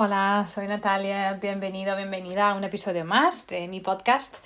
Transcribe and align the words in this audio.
Hola, 0.00 0.44
soy 0.46 0.68
Natalia, 0.68 1.32
bienvenido, 1.42 1.96
bienvenida 1.96 2.50
a 2.50 2.54
un 2.54 2.62
episodio 2.62 3.04
más 3.04 3.48
de 3.48 3.66
mi 3.66 3.80
podcast. 3.80 4.36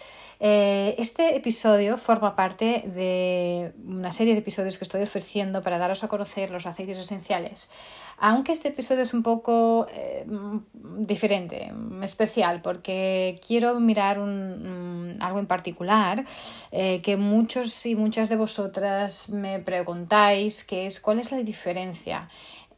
Eh, 0.40 0.94
este 0.96 1.36
episodio 1.36 1.98
forma 1.98 2.34
parte 2.34 2.84
de 2.86 3.74
una 3.84 4.12
serie 4.12 4.32
de 4.32 4.38
episodios 4.38 4.78
que 4.78 4.84
estoy 4.84 5.02
ofreciendo 5.02 5.62
para 5.62 5.76
daros 5.76 6.02
a 6.04 6.08
conocer 6.08 6.50
los 6.50 6.64
aceites 6.64 6.98
esenciales. 6.98 7.70
Aunque 8.16 8.52
este 8.52 8.68
episodio 8.68 9.02
es 9.02 9.12
un 9.12 9.22
poco 9.22 9.86
eh, 9.92 10.24
diferente, 10.72 11.70
especial, 12.02 12.62
porque 12.62 13.38
quiero 13.46 13.78
mirar 13.78 14.20
algo 14.20 15.38
en 15.38 15.46
particular 15.46 16.24
eh, 16.70 17.02
que 17.02 17.18
muchos 17.18 17.84
y 17.84 17.94
muchas 17.94 18.30
de 18.30 18.36
vosotras 18.36 19.28
me 19.28 19.58
preguntáis, 19.58 20.64
que 20.64 20.86
es 20.86 20.98
cuál 20.98 21.18
es 21.18 21.30
la 21.30 21.42
diferencia 21.42 22.26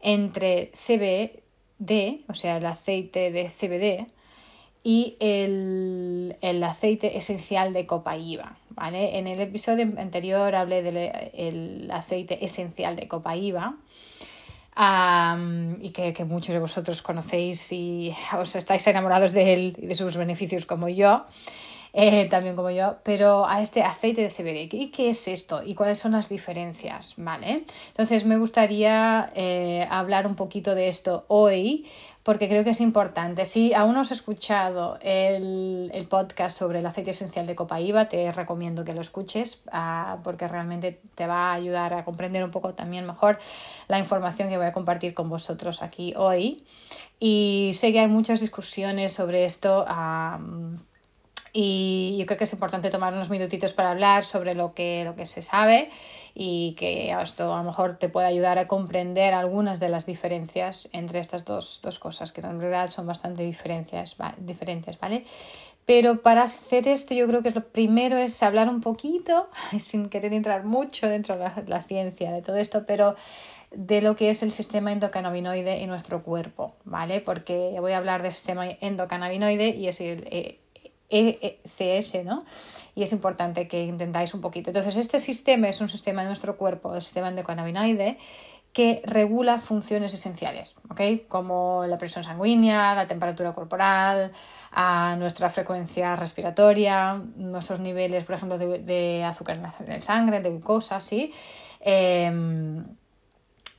entre 0.01 0.73
CBD 0.75 1.44
D, 1.87 2.23
o 2.29 2.35
sea, 2.35 2.57
el 2.57 2.67
aceite 2.67 3.31
de 3.31 3.49
CBD, 3.49 4.07
y 4.87 5.17
el, 5.19 6.63
aceite 6.63 7.17
esencial 7.17 7.73
de 7.73 7.87
copaíba. 7.87 8.57
¿vale? 8.71 9.19
En 9.19 9.27
el 9.27 9.41
episodio 9.41 9.87
anterior 9.99 10.55
hablé 10.55 10.83
del 10.83 11.91
aceite 11.91 12.45
esencial 12.45 12.95
de 12.95 13.09
copaíba. 13.09 13.77
y 15.81 15.91
que, 15.91 16.25
muchos 16.27 16.55
de 16.55 16.61
vosotros 16.61 17.01
conocéis 17.01 17.73
y 17.73 18.15
os 18.39 18.55
estáis 18.57 18.87
enamorados 18.87 19.33
de 19.33 19.55
él 19.55 19.77
y 19.81 19.87
de 19.87 19.95
sus 19.95 20.17
beneficios 20.17 20.67
como 20.67 20.89
yo. 20.91 21.25
Eh, 21.97 22.27
también 22.29 22.57
como 22.57 22.71
yo, 22.71 22.97
pero 23.05 23.47
a 23.47 23.63
este 23.63 23.83
aceite 23.83 24.21
de 24.21 24.29
CBD. 24.29 24.75
¿Y 24.75 24.91
qué 24.91 25.11
es 25.11 25.29
esto? 25.29 25.63
¿Y 25.63 25.77
cuáles 25.77 26.01
son 26.01 26.11
las 26.11 26.29
diferencias? 26.29 27.15
¿Vale? 27.17 27.65
Entonces 27.89 28.25
me 28.25 28.37
gustaría 28.37 29.31
eh, 29.37 29.87
hablar 29.89 30.27
un 30.27 30.35
poquito 30.35 30.75
de 30.75 30.89
esto 30.89 31.25
hoy 31.29 31.87
porque 32.25 32.49
creo 32.49 32.65
que 32.65 32.71
es 32.71 32.81
importante. 32.81 33.45
Si 33.45 33.75
aún 33.75 33.95
no 33.95 34.01
has 34.01 34.11
escuchado 34.11 34.99
el, 35.03 35.93
podcast 36.11 36.59
sobre 36.59 36.81
el 36.81 36.87
aceite 36.87 37.11
esencial 37.11 37.47
de 37.47 37.55
copaíba, 37.55 38.09
te 38.09 38.33
recomiendo 38.33 38.83
que 38.83 38.93
lo 38.93 39.01
escuches 39.01 39.63
ah, 39.71 40.19
porque 40.25 40.49
realmente 40.49 41.01
te 41.15 41.29
va 41.29 41.51
a 41.51 41.55
ayudar 41.55 41.95
a 41.95 42.05
comprender 42.05 42.43
un 42.43 42.51
poco 42.51 42.75
también 42.75 43.07
mejor 43.07 43.39
la 43.87 44.01
información 44.01 44.49
que 44.49 44.57
voy 44.57 44.67
a 44.67 44.73
compartir 44.73 45.15
con 45.15 45.29
vosotros 45.29 45.81
aquí 45.81 46.13
hoy. 46.17 46.65
Y 47.21 47.71
sé 47.75 47.93
que 47.93 48.01
hay 48.01 48.09
muchas 48.09 48.41
discusiones 48.41 49.13
sobre 49.13 49.45
esto. 49.45 49.85
Y 51.57 52.17
yo 52.19 52.27
creo 52.27 52.37
que 52.37 52.45
es 52.45 52.53
importante 52.53 52.91
tomar 52.91 53.15
unos 53.15 53.31
minutitos 53.31 53.73
para 53.73 53.93
hablar 53.93 54.25
sobre 54.25 54.55
lo 54.55 54.75
que, 54.75 55.05
lo 55.05 55.15
que 55.15 55.25
se 55.25 55.41
sabe 55.41 55.89
y 56.35 56.75
que 56.77 57.13
esto 57.13 57.55
a 57.55 57.59
lo 57.59 57.63
mejor 57.63 57.97
te 57.97 58.09
puede 58.09 58.27
ayudar 58.27 58.59
a 58.59 58.67
comprender 58.67 59.35
algunas 59.35 59.79
de 59.79 59.89
las 59.89 60.05
diferencias 60.05 60.91
entre 60.93 61.21
estas 61.21 61.45
dos, 61.45 61.81
cosas, 62.01 62.33
que 62.33 62.41
en 62.41 62.61
realidad 62.61 62.91
son 62.91 63.07
bastante 63.07 63.45
diferencias, 63.45 64.17
diferentes, 64.39 64.99
¿vale? 64.99 65.25
Pero 65.87 66.23
para 66.23 66.43
hacer 66.43 66.89
esto 66.89 67.15
yo 67.15 67.29
creo 67.29 67.43
que 67.43 67.53
lo 67.53 67.69
primero 67.69 68.17
es 68.17 68.43
hablar 68.43 68.69
un 68.69 68.81
poquito, 68.81 69.49
sin 69.79 70.09
querer 70.09 70.35
entrar 70.35 70.65
mucho 70.65 71.09
dentro 71.09 71.39
de 71.39 71.51
la, 71.69 71.83
ciencia 71.85 72.33
de 72.33 72.43
todo 72.43 72.57
esto, 72.57 72.85
pero 72.85 73.15
de 73.71 74.01
lo 74.01 74.17
que 74.17 74.31
es 74.31 74.43
el 74.43 74.51
sistema 74.51 74.91
endocannabinoide 74.91 75.83
en 75.83 75.89
nuestro 75.89 76.25
cuerpo, 76.25 76.75
¿vale? 76.85 77.21
Porque 77.21 77.77
voy 77.79 77.93
a 77.93 77.99
hablar 77.99 78.25
del 78.25 78.33
sistema 78.33 78.69
endocannabinoide 78.69 79.69
y 79.69 79.87
es 79.87 80.01
el, 80.01 80.27
eh, 80.31 80.59
ECS, 81.09 82.25
¿no? 82.25 82.45
Y 82.95 83.03
es 83.03 83.13
importante 83.13 83.69
que 83.69 83.85
intentáis 83.85 84.35
un 84.35 84.41
poquito. 84.41 84.71
Entonces, 84.71 84.97
este 84.97 85.21
sistema 85.21 85.69
es 85.69 85.81
un 85.81 85.89
sistema 85.89 86.23
de 86.23 86.29
nuestro 86.29 86.57
cuerpo, 86.57 86.95
el 86.95 87.03
sistema 87.03 87.29
endocannabinoide, 87.29 88.19
que 88.75 89.03
regula 89.05 89.61
funciones 89.61 90.13
esenciales, 90.15 90.77
¿ok? 90.91 91.29
Como 91.29 91.85
la 91.87 91.97
presión 91.97 92.25
sanguínea, 92.25 92.95
la 92.97 93.07
temperatura 93.07 93.53
corporal, 93.53 94.33
a 94.73 95.15
nuestra 95.17 95.49
frecuencia 95.49 96.17
respiratoria, 96.17 97.23
nuestros 97.37 97.79
niveles, 97.79 98.25
por 98.25 98.35
ejemplo, 98.35 98.59
de, 98.59 99.25
azúcar 99.25 99.57
en 99.57 99.89
la 99.89 100.01
sangre, 100.01 100.41
de 100.41 100.51
glucosa, 100.51 100.99
¿sí? 101.01 101.33
Em, 101.79 102.85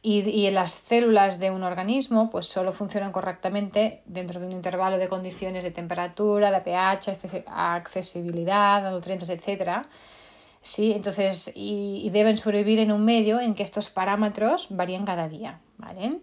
y, 0.07 0.51
las 0.51 0.71
células 0.71 1.39
de 1.39 1.49
un 1.49 1.63
organismo 1.63 2.29
pues 2.29 2.45
solo 2.45 2.71
funcionan 2.71 3.11
correctamente 3.11 4.03
dentro 4.05 4.39
de 4.39 4.45
un 4.45 4.51
intervalo 4.51 4.99
de 4.99 5.07
condiciones 5.07 5.63
de 5.63 5.71
temperatura, 5.71 6.51
de 6.51 6.61
pH, 6.61 7.43
accesibilidad 7.47 8.91
nutrientes, 8.91 9.29
etc. 9.29 9.81
¿Sí? 10.61 10.93
Entonces, 10.93 11.51
y, 11.55 12.07
deben 12.11 12.37
sobrevivir 12.37 12.77
en 12.79 12.91
un 12.91 13.03
medio 13.03 13.39
en 13.39 13.55
que 13.55 13.63
estos 13.63 13.89
parámetros 13.89 14.67
varían 14.69 15.05
cada 15.05 15.27
día. 15.27 15.59
¿vale? 15.77 16.19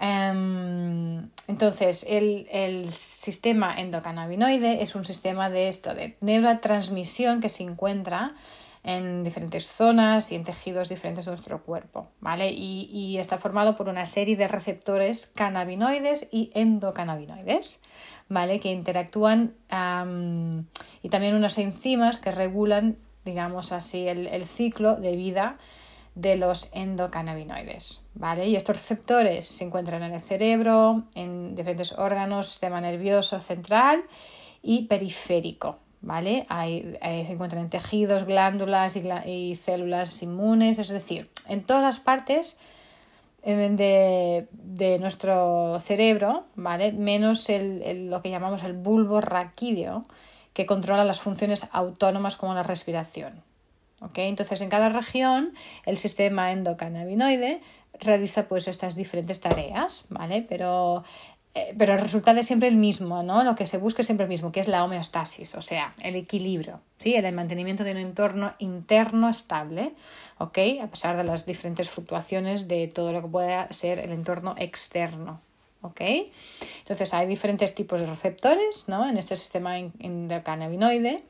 Em, 0.00 1.28
entonces, 1.48 2.06
el, 2.08 2.48
el, 2.50 2.94
sistema 2.94 3.78
endocannabinoide 3.78 4.82
es 4.82 4.94
un 4.94 5.04
sistema 5.04 5.50
de 5.50 5.68
esto, 5.68 5.94
de 5.94 6.16
neurotransmisión 6.22 7.42
que 7.42 7.50
se 7.50 7.62
encuentra 7.62 8.32
en 8.84 9.22
diferentes 9.22 9.66
zonas 9.66 10.32
y 10.32 10.34
en 10.34 10.44
tejidos 10.44 10.88
diferentes 10.88 11.24
de 11.24 11.30
nuestro 11.30 11.62
cuerpo, 11.62 12.08
¿vale? 12.20 12.50
Y, 12.50 13.16
está 13.18 13.38
formado 13.38 13.76
por 13.76 13.88
una 13.88 14.06
serie 14.06 14.36
de 14.36 14.48
receptores 14.48 15.26
cannabinoides 15.26 16.28
y 16.32 16.50
endocannabinoides, 16.54 17.82
¿vale? 18.28 18.58
Que 18.58 18.72
interactúan 18.72 19.54
y 21.02 21.08
también 21.08 21.34
unas 21.34 21.58
enzimas 21.58 22.18
que 22.18 22.32
regulan, 22.32 22.96
digamos 23.24 23.70
así, 23.72 24.08
el, 24.08 24.44
ciclo 24.44 24.96
de 24.96 25.14
vida 25.14 25.58
de 26.16 26.36
los 26.36 26.70
endocannabinoides, 26.72 28.04
¿vale? 28.14 28.48
Y 28.48 28.56
estos 28.56 28.76
receptores 28.76 29.46
se 29.46 29.64
encuentran 29.64 30.02
en 30.02 30.14
el 30.14 30.20
cerebro, 30.20 31.04
en 31.14 31.54
diferentes 31.54 31.92
órganos, 31.92 32.48
sistema 32.48 32.80
nervioso 32.80 33.38
central 33.38 34.02
y 34.60 34.86
periférico, 34.86 35.78
¿vale? 36.02 36.46
se 36.50 37.32
encuentran 37.32 37.62
en 37.62 37.70
tejidos, 37.70 38.24
glándulas 38.24 38.96
y, 39.26 39.54
células 39.56 40.22
inmunes, 40.22 40.78
es 40.78 40.88
decir, 40.88 41.30
en 41.48 41.62
todas 41.62 41.82
las 41.82 42.00
partes 42.00 42.58
eh, 43.44 44.46
de, 44.52 44.98
nuestro 44.98 45.78
cerebro, 45.80 46.44
¿vale? 46.54 46.92
Menos 46.92 47.48
lo 47.48 48.22
que 48.22 48.30
llamamos 48.30 48.62
el 48.64 48.74
bulbo 48.74 49.20
raquídeo, 49.20 50.04
que 50.52 50.66
controla 50.66 51.04
las 51.04 51.20
funciones 51.20 51.68
autónomas 51.72 52.36
como 52.36 52.54
la 52.54 52.62
respiración. 52.62 53.42
Entonces, 54.16 54.60
en 54.60 54.68
cada 54.68 54.88
región, 54.88 55.54
el 55.86 55.96
sistema 55.96 56.52
endocannabinoide 56.52 57.60
realiza 58.00 58.48
pues 58.48 58.66
estas 58.68 58.96
diferentes 58.96 59.40
tareas, 59.40 60.06
¿vale? 60.10 60.44
Pero 60.48 61.04
eh, 61.54 61.74
pero 61.76 61.92
el 61.92 62.00
resultado 62.00 62.40
es 62.40 62.46
siempre 62.46 62.68
el 62.68 62.76
mismo, 62.76 63.22
¿no? 63.22 63.44
Lo 63.44 63.54
que 63.54 63.66
se 63.66 63.76
busca 63.76 64.00
es 64.00 64.06
siempre 64.06 64.24
el 64.24 64.30
mismo, 64.30 64.52
que 64.52 64.60
es 64.60 64.68
la 64.68 64.84
homeostasis, 64.84 65.54
o 65.54 65.60
sea, 65.60 65.92
el 66.02 66.16
equilibrio, 66.16 66.80
¿sí? 66.96 67.14
El 67.14 67.30
mantenimiento 67.34 67.84
de 67.84 67.92
un 67.92 67.98
entorno 67.98 68.54
interno 68.58 69.28
estable, 69.28 69.92
¿ok? 70.38 70.58
A 70.82 70.86
pesar 70.86 71.16
de 71.18 71.24
las 71.24 71.44
diferentes 71.44 71.90
fluctuaciones 71.90 72.68
de 72.68 72.88
todo 72.88 73.12
lo 73.12 73.20
que 73.20 73.28
pueda 73.28 73.70
ser 73.70 73.98
el 73.98 74.12
entorno 74.12 74.54
externo, 74.56 75.42
¿ok? 75.82 76.00
Entonces 76.78 77.12
hay 77.12 77.26
diferentes 77.26 77.74
tipos 77.74 78.00
de 78.00 78.06
receptores, 78.06 78.88
¿no? 78.88 79.06
En 79.06 79.18
este 79.18 79.36
sistema 79.36 79.78
endocannabinoide, 79.78 81.22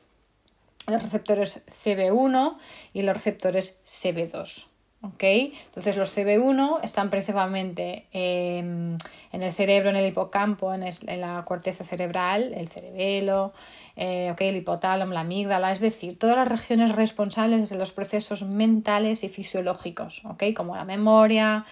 los 0.87 1.01
receptores 1.01 1.65
CB1 1.67 2.57
y 2.93 3.01
los 3.01 3.13
receptores 3.13 3.81
CB2, 3.85 4.67
entonces 5.03 5.97
los 5.97 6.17
CB1 6.17 6.79
están 6.81 7.09
principalmente 7.09 8.07
em, 8.13 8.97
en 9.33 9.43
el 9.43 9.51
cerebro, 9.51 9.89
en 9.89 9.97
el 9.97 10.07
hipocampo, 10.07 10.73
en, 10.73 10.85
la 11.19 11.43
corteza 11.45 11.83
cerebral, 11.83 12.53
el 12.53 12.69
cerebelo, 12.69 13.53
eh, 13.97 14.33
el 14.39 14.55
hipotálamo, 14.55 15.13
la 15.13 15.21
amígdala, 15.21 15.73
es 15.73 15.81
decir, 15.81 16.17
todas 16.17 16.37
las 16.37 16.47
regiones 16.47 16.95
responsables 16.95 17.69
de 17.69 17.77
los 17.77 17.91
procesos 17.91 18.43
mentales 18.43 19.23
y 19.23 19.29
fisiológicos, 19.29 20.23
como 20.55 20.75
la 20.75 20.85
memoria, 20.85 21.65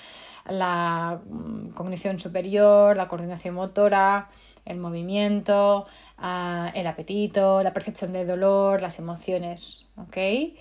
la 0.47 1.21
mm, 1.23 1.69
cognición 1.69 2.19
superior, 2.19 2.97
la 2.97 3.07
coordinación 3.07 3.55
motora, 3.55 4.29
el 4.65 4.77
movimiento, 4.77 5.87
ah, 6.17 6.69
el 6.75 6.85
apetito, 6.85 7.63
la 7.63 7.71
percepción 7.71 8.11
de 8.11 8.25
dolor, 8.25 8.81
las 8.81 8.99
emociones. 8.99 9.87
¿okay? 9.95 10.57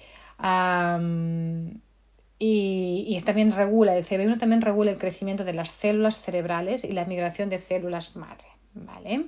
Y, 2.42 3.18
también 3.26 3.52
regula, 3.52 3.94
el 3.94 4.04
CB1 4.04 4.38
también 4.38 4.62
regula 4.62 4.90
el 4.90 4.96
crecimiento 4.96 5.44
de 5.44 5.52
las 5.52 5.68
células 5.68 6.18
cerebrales 6.18 6.84
y 6.84 6.92
la 6.92 7.04
migración 7.04 7.50
de 7.50 7.58
células 7.58 8.16
madre. 8.16 8.48
¿vale? 8.72 9.26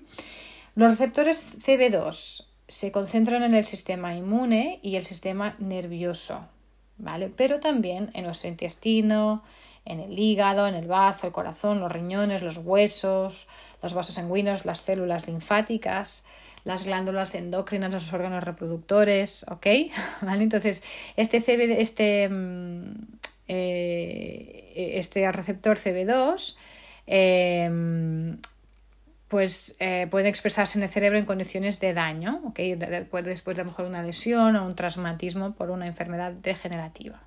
Los 0.74 0.90
receptores 0.92 1.58
CB2 1.62 2.46
se 2.68 2.90
concentran 2.90 3.42
en 3.42 3.54
el 3.54 3.66
sistema 3.66 4.14
inmune 4.14 4.80
y 4.82 4.96
el 4.96 5.04
sistema 5.04 5.56
nervioso, 5.58 6.48
¿vale? 6.96 7.28
pero 7.28 7.60
también 7.60 8.10
en 8.14 8.24
nuestro 8.24 8.48
intestino, 8.48 9.44
en 9.84 10.00
el 10.00 10.18
hígado, 10.18 10.66
en 10.66 10.74
el 10.74 10.86
bazo, 10.86 11.26
el 11.26 11.34
corazón, 11.34 11.80
los 11.80 11.92
riñones, 11.92 12.40
los 12.40 12.56
huesos, 12.56 13.46
los 13.82 13.92
vasos 13.92 14.14
sanguíneos, 14.14 14.64
las 14.64 14.80
células 14.80 15.26
linfáticas, 15.26 16.24
las 16.64 16.84
glándulas 16.84 17.34
endocrinas, 17.34 17.92
los 17.92 18.12
órganos 18.12 18.44
reproductores, 18.44 19.44
¿ok? 19.48 19.66
¿Vale? 20.22 20.42
Entonces, 20.42 20.82
este, 21.16 21.38
este, 21.80 22.28
mm, 22.28 22.94
eh, 23.48 24.92
este 24.94 25.30
receptor 25.30 25.76
CB2 25.76 26.56
em, 27.06 28.38
pues 29.28 29.76
eh, 29.80 30.06
pueden 30.10 30.26
expresarse 30.26 30.78
en 30.78 30.84
el 30.84 30.90
cerebro 30.90 31.18
en 31.18 31.24
condiciones 31.24 31.80
de 31.80 31.94
daño, 31.94 32.42
¿okay? 32.44 32.74
después, 32.74 33.24
después 33.24 33.56
de 33.56 33.64
mejor 33.64 33.86
una 33.86 34.02
lesión 34.02 34.56
o 34.56 34.66
un 34.66 34.76
traumatismo 34.76 35.54
por 35.54 35.70
una 35.70 35.86
enfermedad 35.86 36.32
degenerativa. 36.32 37.22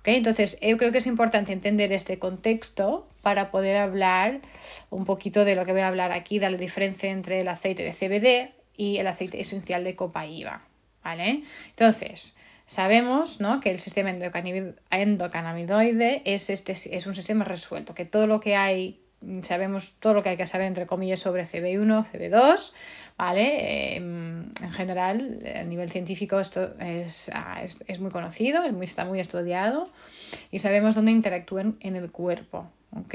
¿Okay? 0.00 0.16
Entonces, 0.16 0.58
yo 0.60 0.76
creo 0.76 0.92
que 0.92 0.98
es 0.98 1.06
importante 1.06 1.52
entender 1.52 1.92
este 1.92 2.18
contexto 2.18 3.06
para 3.22 3.50
poder 3.50 3.76
hablar 3.76 4.40
un 4.88 5.04
poquito 5.04 5.44
de 5.44 5.54
lo 5.54 5.64
que 5.64 5.72
voy 5.72 5.82
a 5.82 5.88
hablar 5.88 6.12
aquí, 6.12 6.38
de 6.38 6.50
la 6.50 6.56
diferencia 6.56 7.10
entre 7.10 7.40
el 7.40 7.48
aceite 7.48 7.82
de 7.82 7.92
CBD 7.92 8.54
y 8.76 8.96
el 8.96 9.06
aceite 9.06 9.40
esencial 9.40 9.84
de 9.84 9.94
copaíba. 9.94 10.64
¿vale? 11.04 11.42
Entonces, 11.68 12.34
sabemos 12.66 13.40
¿no? 13.40 13.60
que 13.60 13.70
el 13.70 13.78
sistema 13.78 14.10
endocannabinoide 14.90 16.22
es, 16.24 16.50
este, 16.50 16.72
es 16.72 17.06
un 17.06 17.14
sistema 17.14 17.44
resuelto, 17.44 17.94
que 17.94 18.04
todo 18.04 18.26
lo 18.26 18.40
que 18.40 18.56
hay 18.56 19.00
sabemos 19.42 19.94
todo 20.00 20.14
lo 20.14 20.22
que 20.22 20.30
hay 20.30 20.36
que 20.36 20.46
saber, 20.46 20.66
entre 20.66 20.86
comillas, 20.86 21.20
sobre 21.20 21.44
CB1, 21.44 22.06
CB2, 22.10 22.72
¿vale? 23.18 23.96
Em, 23.96 24.50
en 24.62 24.72
general, 24.72 25.40
a 25.56 25.64
nivel 25.64 25.90
científico 25.90 26.40
esto 26.40 26.74
es, 26.80 27.30
ah, 27.34 27.62
es, 27.62 28.00
muy 28.00 28.10
conocido, 28.10 28.64
es 28.64 28.72
muy, 28.72 28.84
está 28.84 29.04
muy 29.04 29.20
estudiado 29.20 29.90
y 30.50 30.60
sabemos 30.60 30.94
dónde 30.94 31.12
interactúan 31.12 31.76
en 31.80 31.96
el 31.96 32.10
cuerpo, 32.10 32.70
¿ok? 32.92 33.14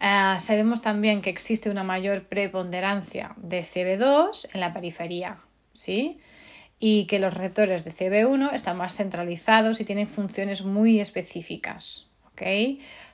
Ah, 0.00 0.38
sabemos 0.40 0.80
también 0.80 1.20
que 1.20 1.30
existe 1.30 1.70
una 1.70 1.84
mayor 1.84 2.24
preponderancia 2.24 3.34
de 3.36 3.62
CB2 3.62 4.48
en 4.54 4.60
la 4.60 4.72
periferia, 4.72 5.38
¿sí? 5.72 6.18
Y 6.80 7.04
que 7.04 7.18
los 7.18 7.34
receptores 7.34 7.84
de 7.84 7.92
CB1 7.92 8.54
están 8.54 8.78
más 8.78 8.96
centralizados 8.96 9.80
y 9.80 9.84
tienen 9.84 10.08
funciones 10.08 10.64
muy 10.64 10.98
específicas, 10.98 12.08
¿ok? 12.32 12.42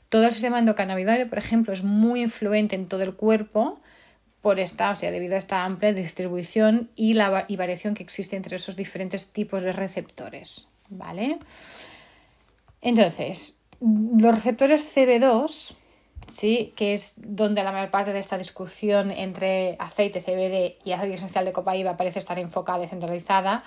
Todo 0.09 0.27
el 0.27 0.33
sistema 0.33 0.59
endocannabinoide, 0.59 1.27
por 1.27 1.39
ejemplo, 1.39 1.73
es 1.73 1.83
muy 1.83 2.23
influente 2.23 2.77
en 2.77 2.87
todo 2.87 3.03
el 3.03 3.15
cuerpo 3.15 3.81
por 4.41 4.61
esta, 4.61 4.91
o 4.91 4.97
sea, 4.97 5.11
debido 5.11 5.35
a 5.35 5.39
esta 5.39 5.65
amplia 5.65 5.93
distribución 5.93 6.89
y 6.95 7.15
la 7.15 7.45
y 7.49 7.57
variación 7.57 7.95
que 7.95 8.05
existe 8.05 8.37
entre 8.37 8.57
esos 8.57 8.77
diferentes 8.77 9.33
tipos 9.33 9.63
de 9.63 9.73
receptores, 9.73 10.69
¿vale? 10.89 11.39
Entonces, 12.81 13.63
los 13.81 14.35
receptores 14.35 14.97
CB2, 14.97 15.75
¿sí? 16.29 16.73
que 16.77 16.95
es 16.95 17.15
donde 17.17 17.65
la 17.65 17.73
mayor 17.73 17.91
parte 17.91 18.13
de 18.13 18.21
esta 18.21 18.39
discusión 18.39 19.11
entre 19.11 19.77
aceite 19.79 20.21
CBD 20.21 20.79
y 20.85 20.93
aceite 20.93 21.15
esencial 21.15 21.45
de 21.45 21.53
copaíba 21.53 21.97
parece 21.97 22.19
estar 22.19 22.39
enfocada 22.39 22.85
y 22.85 22.89
centralizada, 22.89 23.65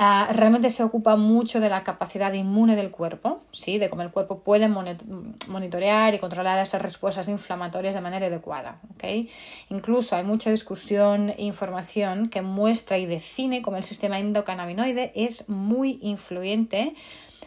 Ah, 0.00 0.28
realmente 0.32 0.70
se 0.70 0.84
ocupa 0.84 1.16
mucho 1.16 1.58
de 1.58 1.68
la 1.68 1.82
capacidad 1.82 2.32
inmune 2.32 2.76
del 2.76 2.92
cuerpo, 2.92 3.40
¿sí? 3.50 3.78
de 3.78 3.90
cómo 3.90 4.02
el 4.02 4.12
cuerpo 4.12 4.44
puede 4.44 4.68
monitorear 4.68 6.14
y 6.14 6.20
controlar 6.20 6.62
estas 6.62 6.82
respuestas 6.82 7.26
inflamatorias 7.26 7.96
de 7.96 8.00
manera 8.00 8.26
adecuada. 8.26 8.80
¿okay? 8.94 9.28
Incluso 9.70 10.14
hay 10.14 10.22
mucha 10.22 10.52
discusión 10.52 11.30
e 11.30 11.42
información 11.42 12.28
que 12.28 12.42
muestra 12.42 12.96
y 12.96 13.06
define 13.06 13.60
cómo 13.60 13.76
el 13.76 13.82
sistema 13.82 14.20
endocannabinoide 14.20 15.10
es 15.16 15.48
muy 15.48 15.98
influyente 16.00 16.94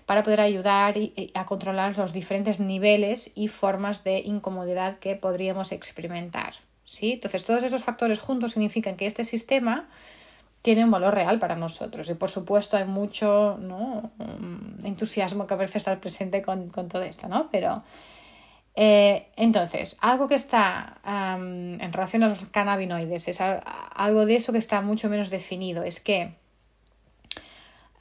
para 0.06 0.22
poder 0.22 0.42
ayudar 0.42 0.96
a 1.34 1.46
controlar 1.46 1.98
los 1.98 2.12
diferentes 2.12 2.60
niveles 2.60 3.32
y 3.34 3.48
formas 3.48 4.04
de 4.04 4.20
incomodidad 4.20 5.00
que 5.00 5.16
podríamos 5.16 5.72
experimentar. 5.72 6.56
¿sí? 6.84 7.14
Entonces, 7.14 7.46
todos 7.46 7.64
esos 7.64 7.82
factores 7.82 8.20
juntos 8.20 8.52
significan 8.52 8.98
que 8.98 9.06
este 9.06 9.24
sistema 9.24 9.88
tiene 10.62 10.86
un 10.86 10.92
valor 10.92 11.14
real 11.14 11.40
para 11.40 11.56
nosotros. 11.56 12.10
Y 12.10 12.14
por 12.14 12.30
supuesto 12.30 12.78
hay 12.78 12.86
mucho 12.86 13.58
¿no? 13.60 14.12
Mm, 14.18 14.86
entusiasmo 14.86 15.48
que 15.48 15.54
a 15.54 15.58
veces 15.58 15.78
estar 15.78 16.00
presente 16.00 16.42
con, 16.42 16.70
todo 16.70 17.02
esto, 17.02 17.28
¿no? 17.28 17.50
Pero 17.52 17.84
eh, 18.76 19.28
entonces, 19.36 19.98
algo 20.02 20.28
que 20.28 20.36
está 20.36 21.02
en 21.06 21.92
relación 21.92 22.24
a 22.24 22.30
los 22.30 22.46
cannabinoides, 22.46 23.28
es 23.28 23.42
algo 23.42 24.26
de 24.26 24.36
eso 24.36 24.54
que 24.54 24.60
está 24.60 24.82
mucho 24.82 25.10
menos 25.10 25.30
definido, 25.30 25.84
es 25.84 26.00
que 26.00 26.41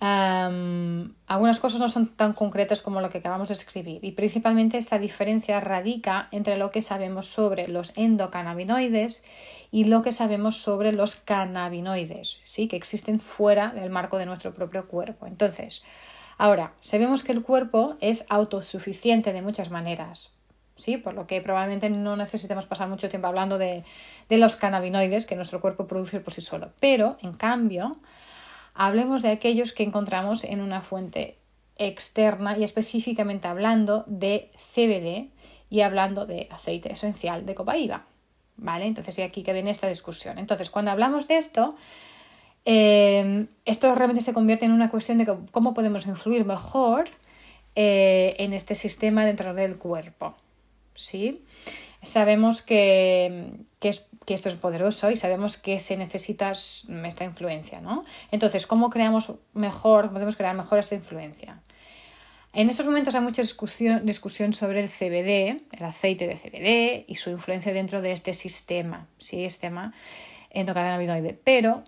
algunas 0.03 1.61
cosas 1.61 1.79
no 1.79 1.91
son 1.91 2.07
tan 2.09 2.33
concretas 2.33 2.81
como 2.81 3.03
lo 3.03 3.11
que 3.11 3.19
acabamos 3.19 3.49
de 3.49 3.55
escribir 3.55 4.03
y 4.03 4.13
principalmente 4.13 4.79
esta 4.79 4.99
diferencia 4.99 5.61
radica 5.61 6.29
entre 6.33 6.57
lo 6.57 6.71
que 6.71 6.81
sabemos 6.81 7.27
sobre 7.27 7.69
los 7.69 7.93
endocannabinoides 7.97 9.25
y 9.71 9.85
lo 9.85 10.01
que 10.01 10.13
sabemos 10.13 10.57
sobre 10.57 10.93
los 10.93 11.17
cannabinoides, 11.17 12.41
¿sí? 12.45 12.67
que 12.67 12.77
existen 12.77 13.21
fuera 13.21 13.69
del 13.69 13.91
marco 13.91 14.17
de 14.17 14.25
nuestro 14.25 14.55
propio 14.55 14.89
cuerpo. 14.89 15.27
Entonces, 15.27 15.85
ahora, 16.39 16.73
sabemos 16.81 17.23
que 17.23 17.33
el 17.33 17.43
cuerpo 17.43 17.97
es 18.01 18.25
autosuficiente 18.31 19.35
de 19.35 19.43
muchas 19.43 19.71
maneras, 19.71 20.33
¿sí? 20.77 20.97
por 20.97 21.13
lo 21.13 21.27
que 21.27 21.43
probablemente 21.43 21.91
no 21.91 22.17
necesitemos 22.17 22.65
pasar 22.65 22.89
mucho 22.89 23.11
tiempo 23.11 23.29
hablando 23.29 23.59
de, 23.59 23.85
de 24.31 24.39
los 24.39 24.57
cannabinoides 24.57 25.27
que 25.27 25.37
nuestro 25.37 25.61
cuerpo 25.61 25.87
produce 25.87 26.21
por 26.21 26.33
sí 26.33 26.41
solo, 26.41 26.73
pero 26.81 27.19
en 27.21 27.35
cambio, 27.35 27.99
Hablemos 28.83 29.21
de 29.21 29.29
aquellos 29.29 29.75
que 29.75 29.83
encontramos 29.83 30.43
en 30.43 30.63
una 30.63 30.81
fuente 30.81 31.37
externa 31.77 32.57
y 32.57 32.65
específicamente 32.65 33.47
hablando 33.47 34.05
de 34.07 34.51
CBD 34.57 35.29
y 35.69 35.83
hablando 35.83 36.25
de 36.25 36.49
aceite 36.51 36.91
esencial 36.91 37.45
de 37.45 37.55
copaíba. 37.55 38.07
¿Vale? 38.57 38.87
Entonces, 38.87 39.19
y 39.19 39.23
aquí 39.23 39.43
que 39.43 39.53
viene 39.53 39.71
esta 39.71 39.87
discusión. 39.87 40.39
Entonces, 40.39 40.71
cuando 40.71 40.93
hablamos 40.93 41.29
de 41.29 41.37
esto, 41.37 41.77
eh, 42.65 43.49
esto 43.67 43.95
realmente 43.95 44.23
se 44.23 44.33
convierte 44.33 44.65
en 44.65 44.73
una 44.73 44.89
cuestión 44.89 45.19
de 45.19 45.27
cómo 45.51 45.75
podemos 45.75 46.07
influir 46.07 46.47
mejor 46.47 47.11
eh, 47.75 48.35
en 48.39 48.55
este 48.55 48.75
sistema 48.75 49.27
dentro 49.27 49.53
del 49.53 49.77
cuerpo. 49.77 50.37
¿Sí? 50.95 51.45
Sabemos 52.03 52.63
que, 52.63 53.53
esto 53.81 54.49
es 54.49 54.55
poderoso 54.55 55.11
y 55.11 55.17
sabemos 55.17 55.59
que 55.59 55.79
se 55.79 55.97
necesita 55.97 56.53
esta 56.53 57.25
influencia, 57.25 57.81
¿no? 57.81 58.05
Entonces, 58.31 58.67
¿cómo 58.67 58.89
creamos 58.89 59.33
mejor, 59.53 60.11
podemos 60.11 60.37
crear 60.37 60.55
mejor 60.57 60.79
esta 60.79 60.95
influencia? 60.95 61.61
En 62.53 62.69
estos 62.69 62.87
momentos 62.87 63.15
hay 63.15 63.21
mucha 63.21 63.43
discusión, 63.43 64.05
discusión 64.05 64.53
sobre 64.53 64.81
el 64.81 64.89
CBD, 64.89 65.63
el 65.79 65.85
aceite 65.85 66.27
de 66.27 66.35
CBD 66.37 67.05
y 67.07 67.15
su 67.17 67.31
influencia 67.31 67.73
dentro 67.73 68.03
de 68.03 68.13
este 68.13 68.33
sistema, 68.33 69.07
sistema 69.19 69.93
endocannabinoide. 70.51 71.39
Pero, 71.45 71.85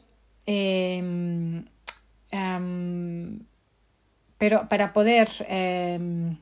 em, 0.47 1.65
em, 2.31 3.41
pero 4.39 4.69
para 4.69 4.93
poder 4.93 5.29
em, 5.49 6.37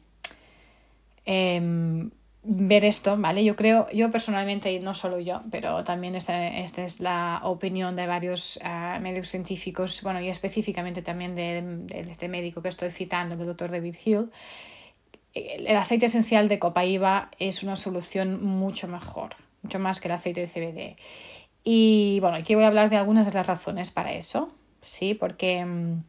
ver 2.43 2.85
esto, 2.85 3.17
¿vale? 3.19 3.45
Yo 3.45 3.55
creo, 3.55 3.89
yo 3.91 4.11
personalmente, 4.11 4.73
y 4.73 4.81
no 4.81 4.95
solo 4.95 5.19
yo, 5.19 5.43
pero 5.51 5.85
también 5.85 6.15
esta, 6.15 6.49
esta 6.49 6.85
es 6.85 7.01
la 7.01 7.41
opinión 7.45 7.97
de 7.97 8.07
varios 8.07 8.59
uh, 8.65 9.01
medios 9.01 9.29
científicos, 9.29 10.03
bueno, 10.03 10.21
y 10.21 10.29
específicamente 10.29 11.03
también 11.03 11.35
de, 11.35 11.85
este 12.11 12.29
médico 12.29 12.63
que 12.63 12.71
estoy 12.71 12.91
citando, 12.91 13.35
el 13.35 13.47
doctor 13.47 13.71
David 13.71 13.97
Hill, 14.05 14.31
el 15.35 15.77
aceite 15.77 16.07
esencial 16.07 16.49
de 16.49 16.59
copaíba 16.59 17.31
es 17.39 17.63
una 17.63 17.77
solución 17.77 18.43
mucho 18.43 18.89
mejor, 18.89 19.37
mucho 19.63 19.79
más 19.79 20.01
que 20.01 20.09
el 20.09 20.13
aceite 20.13 20.41
de 20.41 20.49
CBD. 20.49 21.01
Y 21.63 22.19
bueno, 22.21 22.37
aquí 22.37 22.55
voy 22.55 22.65
a 22.65 22.69
hablar 22.69 22.91
de 22.91 22.97
algunas 22.97 23.27
de 23.27 23.35
las 23.35 23.47
razones 23.47 23.91
para 23.91 24.13
eso, 24.13 24.53
¿sí? 24.81 25.15
Porque 25.15 25.63
um, 25.63 26.03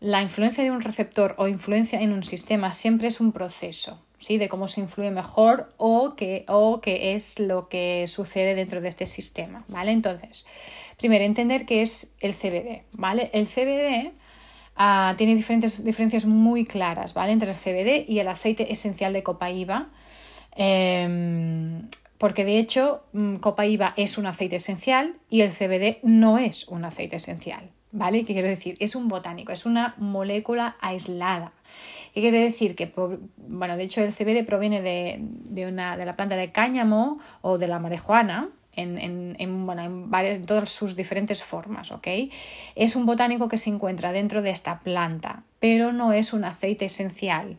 la 0.00 0.20
influencia 0.20 0.62
de 0.62 0.70
un 0.70 0.82
receptor 0.82 1.34
o 1.38 1.48
influencia 1.48 2.02
en 2.02 2.12
un 2.12 2.22
sistema 2.22 2.72
siempre 2.72 3.08
es 3.08 3.20
un 3.20 3.32
proceso, 3.32 4.04
¿sí? 4.18 4.38
de 4.38 4.48
cómo 4.48 4.68
se 4.68 4.80
influye 4.80 5.10
mejor 5.10 5.72
o 5.76 6.14
qué, 6.16 6.44
o 6.48 6.80
es 6.84 7.38
lo 7.38 7.68
que 7.68 8.06
sucede 8.08 8.54
dentro 8.54 8.80
de 8.80 8.88
este 8.88 9.06
sistema. 9.06 9.64
¿vale? 9.68 9.92
Entonces, 9.92 10.46
primero, 10.98 11.24
entender 11.24 11.66
qué 11.66 11.82
es 11.82 12.16
el 12.20 12.34
CBD. 12.34 12.82
¿vale? 12.92 13.30
El 13.32 13.46
CBD 13.46 14.12
ah, 14.76 15.14
tiene 15.16 15.34
diferentes, 15.34 15.84
diferencias 15.84 16.24
muy 16.24 16.64
claras 16.64 17.14
¿vale? 17.14 17.32
entre 17.32 17.50
el 17.50 17.56
CBD 17.56 18.08
y 18.08 18.18
el 18.18 18.28
aceite 18.28 18.72
esencial 18.72 19.12
de 19.12 19.22
copaíba. 19.22 19.90
Em, 20.56 21.88
porque 22.18 22.44
de 22.44 22.58
hecho, 22.58 23.04
mm, 23.12 23.36
copaíba 23.36 23.92
es 23.96 24.16
un 24.16 24.26
aceite 24.26 24.56
esencial 24.56 25.18
y 25.28 25.42
el 25.42 25.52
CBD 25.52 25.98
no 26.02 26.38
es 26.38 26.66
un 26.68 26.84
aceite 26.84 27.16
esencial. 27.16 27.70
¿Vale? 27.96 28.24
¿Qué 28.24 28.34
quiere 28.34 28.50
decir? 28.50 28.76
Es 28.78 28.94
un 28.94 29.08
botánico, 29.08 29.52
es 29.52 29.64
una 29.64 29.94
molécula 29.96 30.76
aislada. 30.80 31.52
¿Qué 32.12 32.20
quiere 32.20 32.40
decir? 32.40 32.74
Que, 32.74 32.92
bueno, 33.38 33.78
de 33.78 33.84
hecho 33.84 34.02
el 34.02 34.12
CBD 34.12 34.44
proviene 34.44 34.82
de, 34.82 35.66
una, 35.66 35.96
de 35.96 36.04
la 36.04 36.12
planta 36.12 36.36
de 36.36 36.52
cáñamo 36.52 37.18
o 37.40 37.56
de 37.56 37.68
la 37.68 37.78
marihuana, 37.78 38.50
en, 38.74 38.98
en, 38.98 39.36
en, 39.38 39.64
bueno, 39.64 39.82
en, 39.82 40.10
varias, 40.10 40.36
en 40.36 40.44
todas 40.44 40.68
sus 40.68 40.94
diferentes 40.94 41.42
formas, 41.42 41.90
¿ok? 41.90 42.06
Es 42.74 42.96
un 42.96 43.06
botánico 43.06 43.48
que 43.48 43.56
se 43.56 43.70
encuentra 43.70 44.12
dentro 44.12 44.42
de 44.42 44.50
esta 44.50 44.80
planta, 44.80 45.44
pero 45.58 45.92
no 45.92 46.12
es 46.12 46.34
un 46.34 46.44
aceite 46.44 46.84
esencial. 46.84 47.58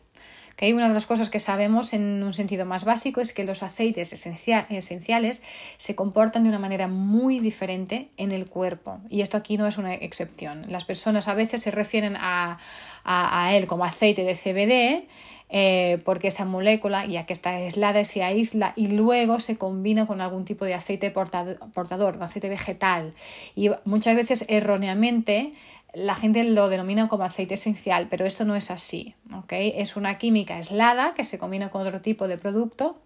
¿Okay? 0.58 0.72
Una 0.72 0.88
de 0.88 0.94
las 0.94 1.06
cosas 1.06 1.30
que 1.30 1.38
sabemos 1.38 1.92
en 1.92 2.20
un 2.24 2.32
sentido 2.32 2.66
más 2.66 2.84
básico 2.84 3.20
es 3.20 3.32
que 3.32 3.44
los 3.44 3.62
aceites 3.62 4.12
esenciales 4.12 5.44
se 5.76 5.94
comportan 5.94 6.42
de 6.42 6.48
una 6.48 6.58
manera 6.58 6.88
muy 6.88 7.38
diferente 7.38 8.08
en 8.16 8.32
el 8.32 8.50
cuerpo 8.50 8.98
y 9.08 9.20
esto 9.20 9.36
aquí 9.36 9.56
no 9.56 9.68
es 9.68 9.78
una 9.78 9.94
excepción. 9.94 10.62
Las 10.68 10.84
personas 10.84 11.28
a 11.28 11.34
veces 11.34 11.62
se 11.62 11.70
refieren 11.70 12.16
a, 12.18 12.58
a, 13.04 13.54
él 13.54 13.66
como 13.66 13.84
aceite 13.84 14.24
de 14.24 14.34
CBD 14.34 15.06
eh, 15.50 15.98
porque 16.04 16.28
esa 16.28 16.44
molécula, 16.44 17.06
ya 17.06 17.24
que 17.24 17.32
está 17.32 17.50
aislada, 17.50 18.04
se 18.04 18.24
aísla 18.24 18.72
y 18.74 18.88
luego 18.88 19.38
se 19.38 19.56
combina 19.56 20.06
con 20.06 20.20
algún 20.20 20.44
tipo 20.44 20.64
de 20.64 20.74
aceite 20.74 21.12
portador, 21.12 22.18
de 22.18 22.24
aceite 22.24 22.48
vegetal. 22.48 23.14
Y 23.54 23.70
muchas 23.84 24.16
veces 24.16 24.44
erróneamente 24.48 25.52
la 25.98 26.14
gente 26.14 26.44
lo 26.44 26.68
denomina 26.68 27.08
como 27.08 27.24
aceite 27.24 27.54
esencial, 27.54 28.08
pero 28.08 28.24
esto 28.24 28.44
no 28.44 28.54
es 28.54 28.70
así. 28.70 29.14
¿okay? 29.34 29.74
Es 29.76 29.96
una 29.96 30.16
química 30.16 30.56
aislada 30.56 31.14
que 31.14 31.24
se 31.24 31.38
combina 31.38 31.70
con 31.70 31.82
otro 31.82 32.00
tipo 32.00 32.28
de 32.28 32.38
producto 32.38 33.00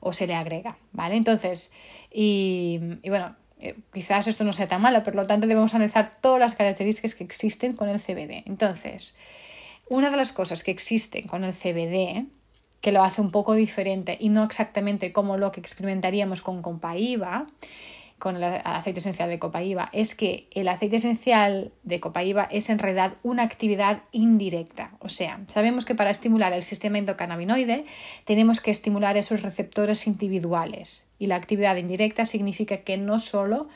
o 0.00 0.12
se 0.12 0.26
le 0.26 0.34
agrega. 0.34 0.78
¿vale? 0.92 1.16
Entonces, 1.16 1.74
y, 2.10 2.80
bueno, 3.06 3.36
eh, 3.60 3.76
quizás 3.92 4.26
esto 4.26 4.44
no 4.44 4.52
sea 4.52 4.66
tan 4.66 4.80
malo, 4.80 5.02
por 5.02 5.14
lo 5.14 5.26
tanto 5.26 5.46
debemos 5.46 5.74
analizar 5.74 6.10
todas 6.20 6.40
las 6.40 6.54
características 6.54 7.14
que 7.14 7.24
existen 7.24 7.74
con 7.74 7.88
el 7.88 8.00
CBD. 8.00 8.42
Entonces, 8.46 9.16
una 9.88 10.10
de 10.10 10.16
las 10.16 10.32
cosas 10.32 10.62
que 10.62 10.70
existen 10.70 11.26
con 11.26 11.44
el 11.44 11.52
CBD, 11.52 12.26
que 12.80 12.92
lo 12.92 13.02
hace 13.02 13.20
un 13.20 13.30
poco 13.30 13.54
diferente 13.54 14.16
y 14.20 14.28
no 14.28 14.44
exactamente 14.44 15.12
como 15.12 15.36
lo 15.36 15.52
que 15.52 15.60
experimentaríamos 15.60 16.40
con 16.40 16.62
Compaiva, 16.62 17.46
con 18.18 18.36
el 18.36 18.44
aceite 18.64 19.00
esencial 19.00 19.28
de 19.28 19.38
copaíba, 19.38 19.90
es 19.92 20.14
que 20.14 20.48
el 20.52 20.68
aceite 20.68 20.96
esencial 20.96 21.72
de 21.82 22.00
copaíba 22.00 22.48
es 22.50 22.70
en 22.70 22.78
realidad 22.78 23.14
una 23.22 23.42
actividad 23.42 24.02
indirecta. 24.10 24.92
O 25.00 25.08
sea, 25.08 25.40
sabemos 25.48 25.84
que 25.84 25.94
para 25.94 26.10
estimular 26.10 26.52
el 26.52 26.62
sistema 26.62 26.98
endocannabinoide 26.98 27.84
tenemos 28.24 28.60
que 28.60 28.70
estimular 28.70 29.16
esos 29.16 29.42
receptores 29.42 30.06
individuales 30.06 31.08
y 31.18 31.26
la 31.26 31.36
actividad 31.36 31.76
indirecta 31.76 32.24
significa 32.24 32.78
que 32.78 32.96
no 32.96 33.18
solo 33.18 33.68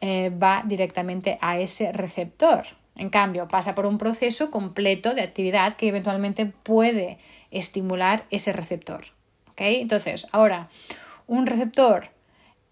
eh, 0.00 0.30
va 0.30 0.64
directamente 0.66 1.38
a 1.40 1.58
ese 1.58 1.92
receptor, 1.92 2.66
en 2.98 3.10
cambio, 3.10 3.46
pasa 3.46 3.76
por 3.76 3.86
un 3.86 3.96
proceso 3.96 4.50
completo 4.50 5.14
de 5.14 5.22
actividad 5.22 5.76
que 5.76 5.86
eventualmente 5.86 6.46
puede 6.46 7.18
estimular 7.52 8.26
ese 8.30 8.52
receptor. 8.52 9.04
Entonces, 9.56 10.26
ahora, 10.32 10.68
un 11.26 11.46
receptor 11.46 12.10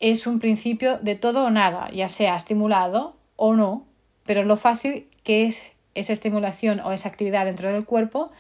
es 0.01 0.27
un 0.27 0.39
principio 0.39 0.99
de 0.99 1.15
todo 1.15 1.45
o 1.45 1.51
nada, 1.51 1.89
ya 1.91 2.09
sea 2.09 2.37
estimulado 2.37 3.17
o 3.37 3.55
no, 3.55 3.87
pero 4.25 4.45
lo 4.45 4.57
fácil 4.57 5.09
que 5.23 5.47
es 5.47 5.73
esa 5.95 6.13
estimulación 6.13 6.81
o 6.81 6.93
esa 6.93 7.09
actividad 7.09 7.47
dentro 7.47 7.73
del 7.73 7.85
cuerpo 7.85 8.31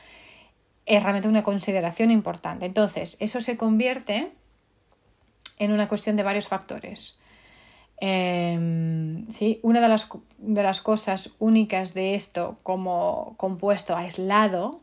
es 0.84 1.02
realmente 1.02 1.28
una 1.28 1.42
consideración 1.42 2.10
importante. 2.10 2.66
Entonces, 2.66 3.16
eso 3.20 3.40
se 3.40 3.56
convierte 3.56 4.32
en 5.58 5.72
una 5.72 5.88
cuestión 5.88 6.16
de 6.16 6.22
varios 6.22 6.48
factores. 6.48 7.18
Em, 7.98 9.28
¿sí? 9.30 9.58
Una 9.62 9.80
de 9.80 9.88
las, 9.88 10.08
de 10.38 10.62
las 10.62 10.82
cosas 10.82 11.30
únicas 11.38 11.94
de 11.94 12.14
esto 12.14 12.58
como 12.62 13.34
compuesto 13.38 13.96
aislado 13.96 14.80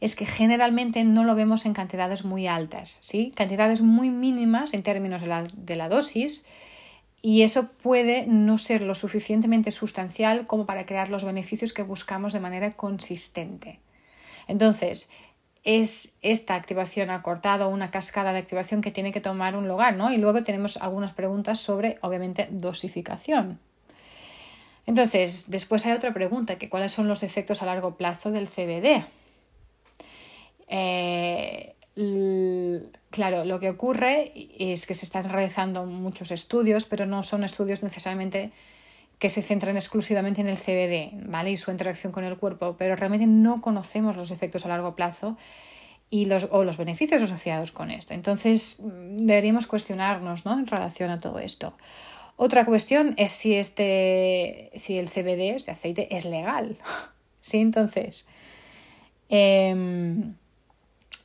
es 0.00 0.14
que 0.16 0.26
generalmente 0.26 1.04
no 1.04 1.24
lo 1.24 1.34
vemos 1.34 1.66
en 1.66 1.72
cantidades 1.72 2.24
muy 2.24 2.46
altas, 2.46 2.98
¿sí? 3.00 3.32
cantidades 3.34 3.80
muy 3.80 4.10
mínimas 4.10 4.74
en 4.74 4.82
términos 4.82 5.22
de 5.22 5.28
la, 5.28 5.44
de 5.54 5.76
la 5.76 5.88
dosis 5.88 6.46
y 7.22 7.42
eso 7.42 7.68
puede 7.68 8.26
no 8.26 8.58
ser 8.58 8.82
lo 8.82 8.94
suficientemente 8.94 9.72
sustancial 9.72 10.46
como 10.46 10.66
para 10.66 10.86
crear 10.86 11.08
los 11.08 11.24
beneficios 11.24 11.72
que 11.72 11.82
buscamos 11.82 12.32
de 12.32 12.40
manera 12.40 12.74
consistente. 12.74 13.80
Entonces, 14.48 15.10
es 15.64 16.18
esta 16.22 16.54
activación 16.54 17.10
acortada 17.10 17.66
o 17.66 17.70
una 17.70 17.90
cascada 17.90 18.32
de 18.32 18.38
activación 18.38 18.80
que 18.80 18.92
tiene 18.92 19.10
que 19.10 19.20
tomar 19.20 19.56
un 19.56 19.66
lugar, 19.66 19.96
¿no? 19.96 20.12
Y 20.12 20.18
luego 20.18 20.44
tenemos 20.44 20.76
algunas 20.76 21.12
preguntas 21.12 21.58
sobre, 21.58 21.98
obviamente, 22.02 22.48
dosificación. 22.52 23.58
Entonces, 24.86 25.50
después 25.50 25.84
hay 25.84 25.92
otra 25.92 26.14
pregunta, 26.14 26.56
que 26.56 26.68
cuáles 26.68 26.92
son 26.92 27.08
los 27.08 27.24
efectos 27.24 27.60
a 27.60 27.66
largo 27.66 27.96
plazo 27.96 28.30
del 28.30 28.46
CBD. 28.46 29.04
Eh, 30.68 31.74
claro, 33.10 33.44
lo 33.44 33.58
que 33.60 33.70
ocurre 33.70 34.32
es 34.58 34.86
que 34.86 34.94
se 34.94 35.04
están 35.04 35.28
realizando 35.28 35.86
muchos 35.86 36.30
estudios, 36.30 36.84
pero 36.84 37.06
no 37.06 37.22
son 37.22 37.44
estudios 37.44 37.82
necesariamente 37.82 38.52
que 39.18 39.30
se 39.30 39.42
centran 39.42 39.76
exclusivamente 39.76 40.42
en 40.42 40.48
el 40.48 40.58
CBD, 40.58 41.26
¿vale? 41.26 41.50
Y 41.50 41.56
su 41.56 41.70
interacción 41.70 42.12
con 42.12 42.24
el 42.24 42.36
cuerpo, 42.36 42.76
pero 42.78 42.96
realmente 42.96 43.26
no 43.26 43.62
conocemos 43.62 44.16
los 44.16 44.30
efectos 44.30 44.66
a 44.66 44.68
largo 44.68 44.94
plazo 44.94 45.38
y 46.10 46.26
los, 46.26 46.48
o 46.50 46.64
los 46.64 46.76
beneficios 46.76 47.22
asociados 47.22 47.72
con 47.72 47.90
esto. 47.90 48.12
Entonces, 48.12 48.82
deberíamos 48.82 49.66
cuestionarnos, 49.66 50.44
¿no? 50.44 50.52
En 50.52 50.66
relación 50.66 51.10
a 51.10 51.18
todo 51.18 51.38
esto. 51.38 51.74
Otra 52.36 52.66
cuestión 52.66 53.14
es 53.16 53.30
si 53.30 53.54
este, 53.54 54.70
si 54.76 54.98
el 54.98 55.08
CBD, 55.08 55.54
este 55.56 55.70
aceite, 55.70 56.14
es 56.14 56.26
legal. 56.26 56.76
sí, 57.40 57.58
entonces, 57.58 58.26
em, 59.30 60.34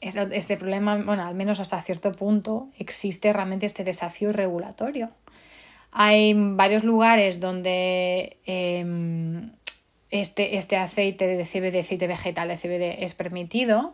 este 0.01 0.57
problema, 0.57 0.97
bueno, 0.97 1.25
al 1.25 1.35
menos 1.35 1.59
hasta 1.59 1.81
cierto 1.81 2.11
punto, 2.11 2.69
existe 2.77 3.31
realmente 3.31 3.65
este 3.65 3.83
desafío 3.83 4.33
regulatorio 4.33 5.11
hay 5.91 6.33
varios 6.35 6.83
lugares 6.83 7.39
donde 7.39 8.37
em, 8.45 9.51
este, 10.09 10.57
este, 10.57 10.77
aceite 10.77 11.27
de 11.27 11.45
CBD, 11.45 11.79
aceite 11.79 12.07
vegetal 12.07 12.47
de 12.47 12.57
CBD 12.57 13.03
es 13.03 13.13
permitido, 13.13 13.93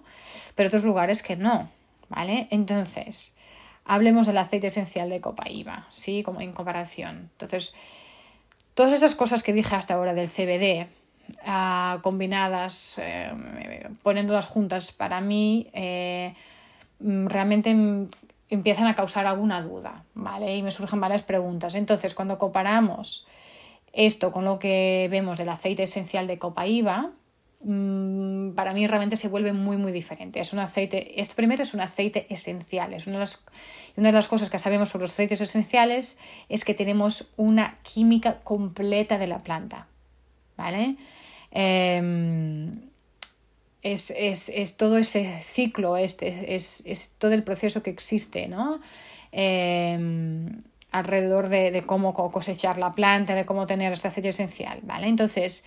pero 0.56 0.68
otros 0.68 0.84
lugares 0.84 1.24
que 1.24 1.36
no, 1.36 1.70
¿vale? 2.10 2.48
Entonces, 2.52 3.36
hablemos 3.84 4.28
del 4.28 4.38
aceite 4.38 4.68
esencial 4.68 5.10
de 5.10 5.22
copaíba, 5.22 5.88
¿sí? 5.90 6.22
Como 6.22 6.42
en 6.42 6.54
comparación. 6.54 7.30
Entonces, 7.32 7.74
todas 8.76 8.94
esas 8.94 9.16
cosas 9.16 9.42
que 9.42 9.54
dije 9.54 9.76
hasta 9.76 9.96
ahora 9.96 10.14
del 10.14 10.30
CBD, 10.30 10.88
combinadas, 12.02 13.00
em, 13.00 13.96
poniéndolas 14.04 14.46
juntas, 14.46 14.92
para 14.92 15.22
mí 15.22 15.70
eh, 15.74 16.34
realmente 17.00 17.76
empiezan 18.50 18.88
a 18.88 18.96
causar 18.96 19.26
alguna 19.26 19.62
duda, 19.62 20.04
¿vale? 20.14 20.56
Y 20.56 20.64
me 20.64 20.72
surgen 20.72 21.02
varias 21.02 21.24
preguntas. 21.24 21.76
Entonces, 21.76 22.16
cuando 22.16 22.38
comparamos 22.38 23.28
esto 23.94 24.32
con 24.32 24.46
lo 24.46 24.60
que 24.60 25.08
vemos 25.12 25.38
del 25.38 25.50
aceite 25.50 25.84
esencial 25.84 26.28
de 26.28 26.38
copaíba, 26.38 27.12
mm, 27.62 28.52
para 28.52 28.74
mí 28.74 28.88
realmente 28.88 29.16
se 29.16 29.28
vuelve 29.28 29.54
muy 29.54 29.78
muy 29.78 29.92
diferente. 29.92 30.40
Es 30.40 30.54
un 30.54 30.60
aceite, 30.60 31.20
este 31.20 31.36
primero 31.36 31.64
es 31.64 31.74
un 31.74 31.82
aceite 31.82 32.28
esencial. 32.30 32.94
Es 32.94 33.08
una 33.08 33.20
de 33.20 34.12
las 34.12 34.28
cosas 34.28 34.50
que 34.50 34.60
sabemos 34.60 34.90
sobre 34.90 35.04
los 35.04 35.12
aceites 35.12 35.42
esenciales 35.42 36.20
es 36.48 36.64
que 36.64 36.74
tenemos 36.74 37.30
una 37.36 37.80
química 37.82 38.40
completa 38.44 39.18
de 39.18 39.28
la 39.28 39.40
planta. 39.40 39.88
¿Vale? 40.58 40.98
Em, 41.52 42.82
es, 43.84 44.78
todo 44.78 44.98
ese 44.98 45.40
ciclo, 45.42 45.98
este, 45.98 46.56
es, 46.56 47.16
todo 47.18 47.32
el 47.32 47.44
proceso 47.44 47.84
que 47.84 47.90
existe, 47.90 48.48
¿no? 48.48 48.82
Em, 49.32 50.62
alrededor 50.92 51.50
de, 51.50 51.84
cómo 51.86 52.14
cosechar 52.14 52.78
la 52.78 52.94
planta, 52.94 53.36
de 53.36 53.46
cómo 53.46 53.68
tener 53.68 53.94
este 53.94 54.08
aceite 54.08 54.30
esencial, 54.30 54.80
¿vale? 54.84 55.08
Entonces, 55.08 55.66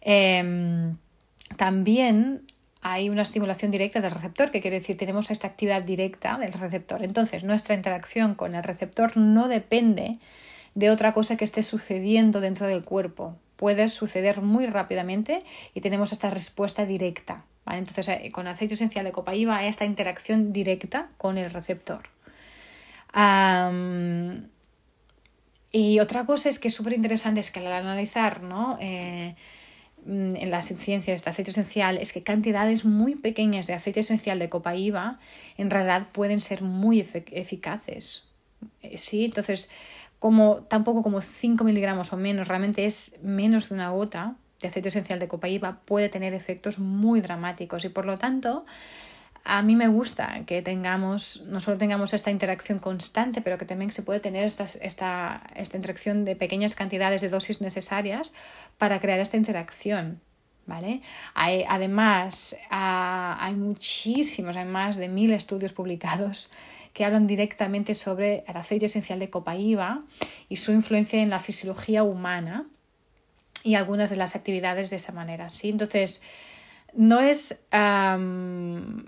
em, 0.00 0.96
también 1.56 2.46
hay 2.80 3.10
una 3.10 3.22
estimulación 3.22 3.70
directa 3.70 4.00
del 4.00 4.12
receptor, 4.12 4.50
que 4.50 4.60
quiere 4.60 4.78
decir 4.78 4.96
tenemos 4.96 5.30
esta 5.30 5.48
actividad 5.48 5.82
directa 5.82 6.38
del 6.38 6.52
receptor. 6.52 7.02
Entonces, 7.02 7.44
nuestra 7.44 7.74
interacción 7.74 8.34
con 8.34 8.54
el 8.54 8.62
receptor 8.62 9.16
no 9.16 9.48
depende 9.48 10.18
de 10.74 10.90
otra 10.90 11.12
cosa 11.12 11.36
que 11.36 11.44
esté 11.44 11.62
sucediendo 11.62 12.40
dentro 12.40 12.66
del 12.66 12.84
cuerpo. 12.84 13.36
Puede 13.58 13.88
suceder 13.88 14.40
muy 14.40 14.66
rápidamente 14.66 15.42
y 15.74 15.80
tenemos 15.80 16.12
esta 16.12 16.30
respuesta 16.30 16.86
directa. 16.86 17.44
Entonces, 17.66 18.08
eh, 18.08 18.30
con 18.30 18.46
aceite 18.46 18.74
esencial 18.74 19.04
de 19.04 19.10
copaíba 19.10 19.56
hay 19.56 19.66
esta 19.66 19.84
interacción 19.84 20.52
directa 20.52 21.10
con 21.18 21.38
el 21.38 21.50
receptor. 21.50 22.02
y 25.72 25.98
otra 25.98 26.24
cosa 26.24 26.48
es 26.48 26.60
que 26.60 26.68
es 26.68 26.74
súper 26.74 26.92
interesante 26.92 27.40
es 27.40 27.50
que 27.50 27.58
al 27.58 27.72
analizar 27.72 28.42
¿no? 28.44 28.78
Eh, 28.80 29.34
mm, 30.06 30.36
en 30.36 30.50
las 30.52 30.66
ciencias 30.66 31.24
de 31.24 31.30
aceite 31.30 31.50
esencial 31.50 31.98
es 31.98 32.12
que 32.12 32.22
cantidades 32.22 32.84
muy 32.84 33.16
pequeñas 33.16 33.66
de 33.66 33.74
aceite 33.74 34.00
esencial 34.00 34.38
de 34.38 34.48
copaíba 34.48 35.18
en 35.56 35.70
realidad 35.70 36.06
pueden 36.12 36.40
ser 36.40 36.62
muy 36.62 37.00
eficaces. 37.00 38.28
Eh, 38.82 38.98
sí, 38.98 39.24
entonces 39.24 39.70
como 40.18 40.62
tampoco 40.62 41.02
como 41.02 41.20
5 41.20 41.64
miligramos 41.64 42.12
o 42.12 42.16
menos, 42.16 42.48
realmente 42.48 42.84
es 42.84 43.20
menos 43.22 43.68
de 43.68 43.74
una 43.76 43.90
gota, 43.90 44.36
de 44.60 44.68
aceite 44.68 44.88
esencial 44.88 45.18
de 45.18 45.28
copaíba 45.28 45.80
puede 45.84 46.08
tener 46.08 46.34
efectos 46.34 46.78
muy 46.78 47.20
dramáticos 47.20 47.84
y 47.84 47.88
por 47.88 48.06
lo 48.06 48.18
tanto 48.18 48.64
a 49.44 49.62
mí 49.62 49.76
me 49.76 49.88
gusta 49.88 50.44
que 50.46 50.60
tengamos, 50.60 51.44
no 51.46 51.60
solo 51.60 51.78
tengamos 51.78 52.12
esta 52.12 52.30
interacción 52.30 52.78
constante, 52.78 53.40
pero 53.40 53.56
que 53.56 53.64
también 53.64 53.90
se 53.90 54.02
puede 54.02 54.20
tener 54.20 54.44
esta, 54.44 54.64
esta, 54.82 55.42
esta 55.54 55.76
interacción 55.76 56.26
de 56.26 56.36
pequeñas 56.36 56.74
cantidades 56.74 57.22
de 57.22 57.30
dosis 57.30 57.62
necesarias 57.62 58.34
para 58.76 59.00
crear 59.00 59.18
esta 59.20 59.36
interacción. 59.36 60.20
¿Vale? 60.66 61.00
Hay, 61.32 61.64
además, 61.66 62.58
hay 62.68 63.54
muchísimos, 63.54 64.54
hay 64.54 64.66
más 64.66 64.96
de 64.96 65.08
mil 65.08 65.32
estudios 65.32 65.72
publicados 65.72 66.50
que 66.98 67.04
hablan 67.04 67.28
directamente 67.28 67.94
sobre 67.94 68.42
el 68.48 68.56
aceite 68.56 68.86
esencial 68.86 69.20
de 69.20 69.30
copaíba 69.30 70.00
y 70.48 70.56
su 70.56 70.72
influencia 70.72 71.22
en 71.22 71.30
la 71.30 71.38
fisiología 71.38 72.02
humana 72.02 72.66
y 73.62 73.76
algunas 73.76 74.10
de 74.10 74.16
las 74.16 74.34
actividades 74.34 74.90
de 74.90 74.96
esa 74.96 75.12
manera. 75.12 75.48
¿sí? 75.48 75.68
Entonces, 75.68 76.22
no 76.94 77.20
es... 77.20 77.66
no 77.70 79.04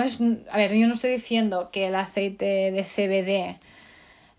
es... 0.00 0.22
A 0.50 0.56
ver, 0.56 0.74
yo 0.74 0.86
no 0.86 0.94
estoy 0.94 1.10
diciendo 1.10 1.68
que 1.70 1.88
el 1.88 1.94
aceite 1.94 2.70
de 2.70 2.82
CBD 2.82 3.58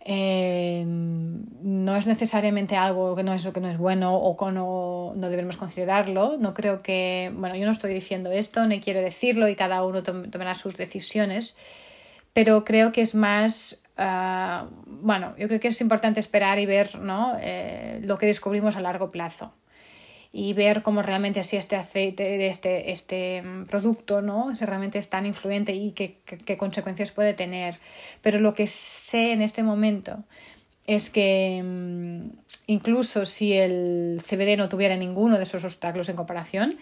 eh, 0.03 0.83
no 0.87 1.95
es 1.95 2.07
necesariamente 2.07 2.75
algo 2.75 3.15
que 3.15 3.21
no 3.21 3.35
es, 3.35 3.45
que 3.45 3.61
no 3.61 3.69
es 3.69 3.77
bueno 3.77 4.15
o 4.15 4.35
que 4.35 4.51
no, 4.51 5.13
no, 5.15 5.29
debemos 5.29 5.57
considerarlo. 5.57 6.37
No 6.39 6.55
creo 6.55 6.81
que, 6.81 7.31
bueno, 7.35 7.55
yo 7.55 7.67
no 7.67 7.71
estoy 7.71 7.93
diciendo 7.93 8.31
esto, 8.31 8.65
ni 8.65 8.79
quiero 8.79 8.99
decirlo 8.99 9.47
y 9.47 9.55
cada 9.55 9.85
uno 9.85 10.01
tomará 10.01 10.55
sus 10.55 10.75
decisiones, 10.75 11.55
pero 12.33 12.63
creo 12.63 12.91
que 12.91 13.01
es 13.01 13.15
más, 13.15 13.83
uh, 13.98 14.69
bueno, 14.86 15.36
yo 15.38 15.48
creo 15.48 15.59
que 15.59 15.69
es 15.69 15.81
importante 15.81 16.19
esperar 16.19 16.59
y 16.59 16.65
ver 16.65 17.00
¿no? 17.00 17.36
eh, 17.41 18.00
lo 18.03 18.17
que 18.17 18.25
descubrimos 18.25 18.75
a 18.75 18.81
largo 18.81 19.12
plazo 19.12 19.53
y 20.31 20.53
ver 20.53 20.83
cómo 20.83 21.01
realmente 21.01 21.43
si 21.43 21.57
este 21.57 21.75
aceite, 21.75 22.48
este, 22.48 22.91
este 22.91 23.41
mm, 23.41 23.65
producto, 23.65 24.21
¿no? 24.21 24.55
Si 24.55 24.63
realmente 24.63 25.00
es 25.00 25.09
tan 25.09 25.25
influyente 25.25 25.74
y 25.74 25.91
qué, 25.91 26.19
qué, 26.24 26.57
consecuencias 26.57 27.12
puede 27.12 27.33
tener. 27.33 27.79
Pero 28.21 28.39
lo 28.39 28.53
que 28.53 28.67
sé 28.67 29.31
en 29.31 29.41
este 29.41 29.63
momento 29.63 30.24
es 30.86 31.09
que 31.09 31.62
mm, 31.63 32.29
incluso 32.67 33.25
si 33.25 33.53
el 33.53 34.21
CBD 34.24 34.55
no 34.57 34.69
tuviera 34.69 34.95
ninguno 34.98 35.38
de 35.38 35.43
esos 35.43 35.63
obstáculos 35.63 36.09
en 36.09 36.15
comparación, 36.15 36.77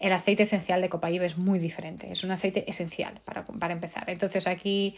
el 0.00 0.14
aceite 0.14 0.44
esencial 0.44 0.80
de 0.80 0.88
copaíba 0.88 1.26
es 1.26 1.36
muy 1.36 1.58
diferente. 1.58 2.10
Es 2.10 2.24
un 2.24 2.30
aceite 2.30 2.68
esencial 2.68 3.20
para, 3.22 3.44
para 3.44 3.74
empezar. 3.74 4.08
Entonces 4.08 4.46
aquí 4.46 4.96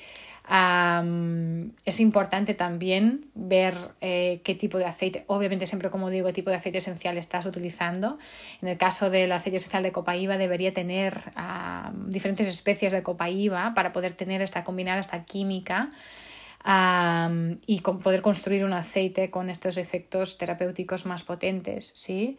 es 1.84 2.00
importante 2.00 2.54
también 2.54 3.26
ver 3.34 3.74
eh, 4.00 4.40
qué 4.44 4.54
tipo 4.54 4.78
de 4.78 4.84
aceite, 4.84 5.24
obviamente 5.26 5.66
siempre 5.66 5.90
como 5.90 6.08
digo, 6.08 6.28
qué 6.28 6.32
tipo 6.32 6.50
de 6.50 6.56
aceite 6.56 6.78
esencial 6.78 7.18
estás 7.18 7.46
utilizando. 7.46 8.18
En 8.60 8.68
el 8.68 8.78
caso 8.78 9.10
del 9.10 9.32
aceite 9.32 9.56
esencial 9.56 9.82
de 9.82 9.90
copaíba 9.90 10.38
debería 10.38 10.72
tener 10.72 11.32
diferentes 12.06 12.46
especies 12.46 12.92
de 12.92 13.02
copaíba 13.02 13.74
para 13.74 13.92
poder 13.92 14.12
tener 14.12 14.40
esta, 14.40 14.62
combinar 14.62 15.00
esta 15.00 15.24
química 15.24 15.90
y 17.66 17.80
poder 17.80 18.22
construir 18.22 18.64
un 18.64 18.72
aceite 18.72 19.30
con 19.30 19.50
estos 19.50 19.76
efectos 19.78 20.38
terapéuticos 20.38 21.06
más 21.06 21.24
potentes, 21.24 21.90
¿sí? 21.96 22.38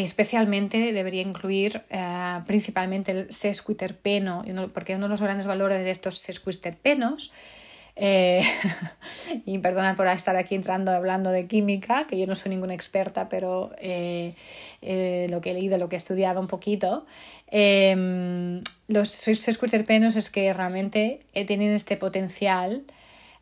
Especialmente 0.00 0.92
debería 0.92 1.20
incluir 1.20 1.82
eh, 1.90 2.40
principalmente 2.46 3.12
el 3.12 3.32
sesquiterpeno, 3.32 4.42
porque 4.72 4.94
uno 4.94 5.04
de 5.04 5.10
los 5.10 5.20
grandes 5.20 5.46
valores 5.46 5.84
de 5.84 5.90
estos 5.90 6.18
sesquiterpenos, 6.18 7.32
eh, 7.94 8.42
y 9.44 9.58
perdonad 9.58 9.94
por 9.96 10.06
estar 10.06 10.34
aquí 10.36 10.54
entrando 10.54 10.92
hablando 10.92 11.30
de 11.30 11.46
química, 11.46 12.06
que 12.06 12.18
yo 12.18 12.26
no 12.26 12.34
soy 12.34 12.48
ninguna 12.50 12.74
experta, 12.74 13.28
pero 13.28 13.70
eh, 13.78 14.34
lo 15.28 15.42
que 15.42 15.50
he 15.50 15.54
leído, 15.54 15.76
lo 15.76 15.90
que 15.90 15.96
he 15.96 15.98
estudiado 15.98 16.40
un 16.40 16.48
poquito, 16.48 17.04
los 17.50 19.08
sesquiterpenos 19.10 20.16
es 20.16 20.30
que 20.30 20.52
realmente 20.54 21.20
tienen 21.46 21.72
este 21.72 21.98
potencial 21.98 22.82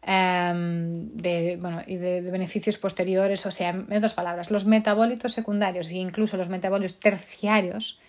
Em, 0.02 1.14
de, 1.14 1.58
bueno, 1.60 1.82
y 1.86 1.96
de, 1.96 2.22
beneficios 2.22 2.78
posteriores, 2.78 3.44
o 3.44 3.50
sea, 3.50 3.68
en 3.70 3.92
otras 3.92 4.14
palabras, 4.14 4.50
los 4.50 4.64
metabólitos 4.64 5.34
secundarios 5.34 5.90
e 5.90 5.96
incluso 5.96 6.38
los 6.38 6.48
metabólitos 6.48 6.98
terciarios 6.98 8.00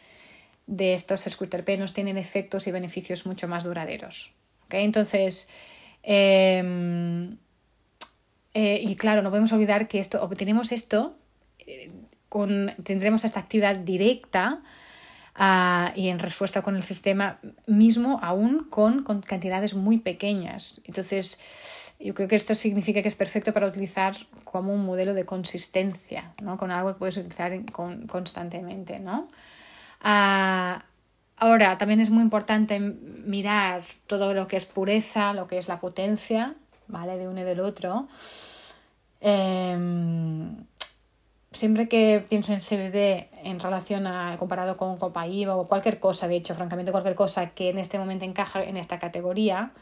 de 0.67 0.93
estos 0.93 1.27
escuterpenos 1.27 1.91
tienen 1.93 2.17
efectos 2.17 2.67
y 2.67 2.71
beneficios 2.71 3.25
mucho 3.25 3.47
más 3.49 3.65
duraderos. 3.65 4.31
¿okay? 4.65 4.85
Entonces, 4.85 5.49
em, 6.03 7.37
eh, 8.53 8.79
y 8.81 8.95
claro, 8.95 9.21
no 9.21 9.29
podemos 9.29 9.51
olvidar 9.51 9.89
que 9.89 9.99
esto, 9.99 10.23
obtenemos 10.23 10.71
esto, 10.71 11.17
eh, 11.59 11.91
con, 12.29 12.73
tendremos 12.83 13.25
esta 13.25 13.41
actividad 13.41 13.75
directa 13.75 14.63
ah, 15.35 15.91
y 15.95 16.09
en 16.09 16.19
respuesta 16.19 16.61
con 16.61 16.75
el 16.75 16.83
sistema 16.83 17.39
mismo, 17.67 18.19
aún 18.21 18.67
con, 18.69 19.03
con 19.03 19.21
cantidades 19.21 19.73
muy 19.73 19.97
pequeñas. 19.97 20.81
Entonces, 20.85 21.39
yo 22.03 22.13
creo 22.13 22.27
que 22.27 22.35
esto 22.35 22.55
significa 22.55 23.01
que 23.01 23.07
es 23.07 23.15
perfecto 23.15 23.53
para 23.53 23.67
utilizar 23.67 24.15
como 24.43 24.73
un 24.73 24.85
modelo 24.85 25.13
de 25.13 25.25
consistencia, 25.25 26.33
¿no? 26.41 26.57
con 26.57 26.71
algo 26.71 26.93
que 26.93 26.99
puedes 26.99 27.17
utilizar 27.17 27.53
constantemente. 28.07 28.99
¿no? 28.99 29.27
Ah, 30.01 30.83
ahora, 31.37 31.77
también 31.77 32.01
es 32.01 32.09
muy 32.09 32.23
importante 32.23 32.79
mirar 32.79 33.83
todo 34.07 34.33
lo 34.33 34.47
que 34.47 34.57
es 34.57 34.65
pureza, 34.65 35.33
lo 35.33 35.47
que 35.47 35.57
es 35.57 35.67
la 35.67 35.79
potencia 35.79 36.55
¿vale? 36.87 37.17
de 37.17 37.27
uno 37.27 37.41
y 37.41 37.43
del 37.43 37.59
otro. 37.59 38.07
Em, 39.19 40.65
siempre 41.51 41.87
que 41.87 42.25
pienso 42.27 42.53
en 42.53 42.61
CBD 42.61 43.29
en 43.43 43.59
relación 43.59 44.07
a 44.07 44.37
comparado 44.37 44.77
con 44.77 44.97
Copaíba 44.97 45.55
o 45.55 45.67
cualquier 45.67 45.99
cosa, 45.99 46.27
de 46.27 46.37
hecho, 46.37 46.55
francamente 46.55 46.91
cualquier 46.91 47.15
cosa 47.15 47.51
que 47.51 47.69
en 47.69 47.77
este 47.77 47.99
momento 47.99 48.25
encaja 48.25 48.63
en 48.63 48.77
esta 48.77 48.99
categoría, 48.99 49.73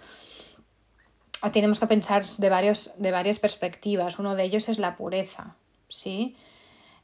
tenemos 1.54 1.80
que 1.80 1.88
pensar 1.88 2.26
de, 2.26 2.50
varios, 2.50 2.94
de 2.98 3.12
varias 3.12 3.40
perspectivas. 3.40 4.20
Uno 4.20 4.36
de 4.36 4.44
ellos 4.44 4.68
es 4.68 4.80
la 4.80 4.98
pureza, 4.98 5.56
¿sí? 5.88 6.36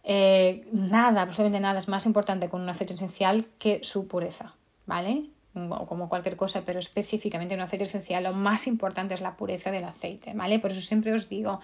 Eh, 0.04 0.68
nada, 0.72 1.22
absolutamente 1.22 1.60
nada 1.60 1.80
es 1.80 1.88
más 1.88 2.06
importante 2.06 2.50
con 2.50 2.62
un 2.62 2.70
aceite 2.70 2.94
esencial 2.94 3.46
que 3.58 3.80
su 3.84 4.08
pureza, 4.08 4.56
¿vale? 4.86 5.30
Como 5.56 6.10
cualquier 6.10 6.36
cosa, 6.36 6.64
pero 6.66 6.80
específicamente 6.80 7.54
en 7.54 7.62
un 7.62 7.64
aceite 7.64 7.86
esencial 7.86 8.26
lo 8.26 8.34
más 8.34 8.68
importante 8.68 9.14
es 9.14 9.22
la 9.22 9.38
pureza 9.38 9.72
del 9.72 9.86
aceite, 9.86 10.34
¿vale? 10.34 10.60
Por 10.60 10.74
eso 10.74 10.82
siempre 10.82 11.14
os 11.14 11.30
digo 11.30 11.62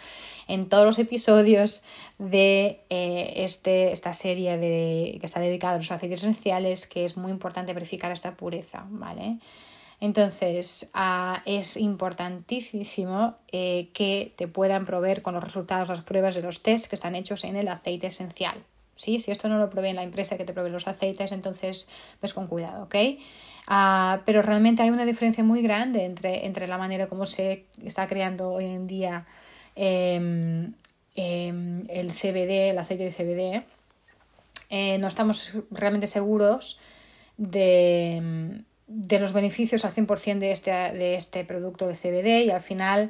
en 0.47 0.69
todos 0.69 0.85
los 0.85 0.97
episodios 0.97 1.83
de 2.17 2.79
eh, 2.89 3.33
este, 3.35 3.91
esta 3.91 4.13
serie 4.13 4.57
de, 4.57 5.17
que 5.19 5.25
está 5.25 5.41
dedicada 5.41 5.75
a 5.75 5.77
los 5.77 5.91
aceites 5.91 6.23
esenciales 6.23 6.87
que 6.87 7.03
es 7.03 7.17
muy 7.17 7.31
importante 7.31 7.73
verificar 7.73 8.13
esta 8.13 8.35
pureza, 8.35 8.85
¿vale? 8.89 9.39
Entonces, 9.99 10.89
ah, 10.93 11.43
es 11.45 11.77
importantísimo 11.77 13.35
eh, 13.51 13.89
que 13.93 14.33
te 14.35 14.47
puedan 14.47 14.85
proveer 14.85 15.21
con 15.21 15.35
los 15.35 15.43
resultados, 15.43 15.89
las 15.89 16.01
pruebas 16.01 16.33
de 16.35 16.41
los 16.41 16.63
test 16.63 16.87
que 16.87 16.95
están 16.95 17.13
hechos 17.13 17.43
en 17.43 17.55
el 17.55 17.67
aceite 17.67 18.07
esencial. 18.07 18.63
¿Sí? 19.01 19.19
Si 19.19 19.31
esto 19.31 19.49
no 19.49 19.57
lo 19.57 19.69
provee 19.69 19.93
la 19.93 20.03
empresa 20.03 20.37
que 20.37 20.45
te 20.45 20.53
provee 20.53 20.69
los 20.69 20.87
aceites, 20.87 21.31
entonces 21.31 21.89
pues 22.19 22.33
con 22.33 22.47
cuidado, 22.47 22.83
¿ok? 22.83 22.95
Ah, 23.67 24.21
pero 24.25 24.41
realmente 24.41 24.83
hay 24.83 24.89
una 24.89 25.05
diferencia 25.05 25.43
muy 25.43 25.61
grande 25.61 26.05
entre, 26.05 26.45
entre 26.45 26.67
la 26.67 26.77
manera 26.77 27.07
como 27.07 27.25
se 27.25 27.65
está 27.83 28.07
creando 28.07 28.51
hoy 28.51 28.65
en 28.65 28.87
día 28.87 29.25
em, 29.75 30.73
em, 31.15 31.77
el 31.89 32.11
CBD, 32.11 32.69
el 32.69 32.77
aceite 32.77 33.03
de 33.03 33.11
CBD. 33.11 33.63
Eh, 34.69 34.97
no 34.99 35.07
estamos 35.07 35.53
realmente 35.71 36.07
seguros 36.07 36.79
de 37.37 38.63
de 38.93 39.19
los 39.19 39.31
beneficios 39.31 39.85
al 39.85 39.93
100% 39.93 40.39
de 40.39 40.51
este, 40.51 40.71
de 40.71 41.15
este 41.15 41.45
producto 41.45 41.87
de 41.87 41.95
CBD 41.95 42.45
y 42.45 42.49
al 42.49 42.61
final 42.61 43.09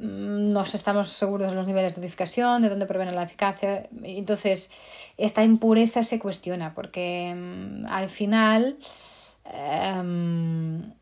no 0.00 0.62
estamos 0.62 1.08
seguros 1.08 1.50
de 1.50 1.56
los 1.56 1.66
niveles 1.66 1.94
de 1.94 2.00
dosificación, 2.00 2.62
de 2.62 2.68
dónde 2.68 2.86
proviene 2.86 3.12
la 3.12 3.22
eficacia. 3.22 3.88
Entonces, 4.02 4.70
esta 5.16 5.44
impureza 5.44 6.02
se 6.02 6.18
cuestiona 6.18 6.74
porque 6.74 7.34
mm, 7.34 7.86
al 7.88 8.08
final 8.08 8.76
em, 9.44 10.92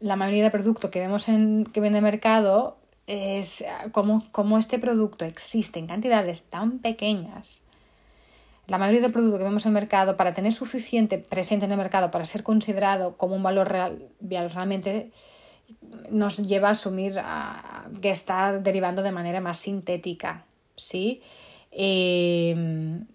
la 0.00 0.16
mayoría 0.16 0.44
de 0.44 0.50
productos 0.50 0.90
que 0.90 1.00
vemos 1.00 1.28
en, 1.28 1.64
que 1.64 1.80
vende 1.80 2.00
mercado 2.00 2.78
es 3.06 3.64
como, 3.92 4.30
como 4.32 4.58
este 4.58 4.78
producto 4.78 5.24
existe 5.24 5.78
en 5.78 5.86
cantidades 5.86 6.48
tan 6.48 6.78
pequeñas 6.78 7.64
la 8.66 8.78
mayoría 8.78 9.02
del 9.02 9.12
producto 9.12 9.38
que 9.38 9.44
vemos 9.44 9.66
en 9.66 9.70
el 9.70 9.74
mercado, 9.74 10.16
para 10.16 10.32
tener 10.32 10.52
suficiente 10.52 11.18
presente 11.18 11.66
en 11.66 11.72
el 11.72 11.76
mercado, 11.76 12.10
para 12.10 12.24
ser 12.24 12.42
considerado 12.42 13.16
como 13.16 13.36
un 13.36 13.42
valor 13.42 13.68
real, 13.68 14.10
realmente 14.20 15.10
nos 16.10 16.38
lleva 16.38 16.68
a 16.68 16.72
asumir 16.72 17.14
que 18.00 18.10
está 18.10 18.52
derivando 18.58 19.02
de 19.02 19.12
manera 19.12 19.40
más 19.40 19.58
sintética. 19.58 20.44
¿sí? 20.76 21.22
Em, 21.70 23.06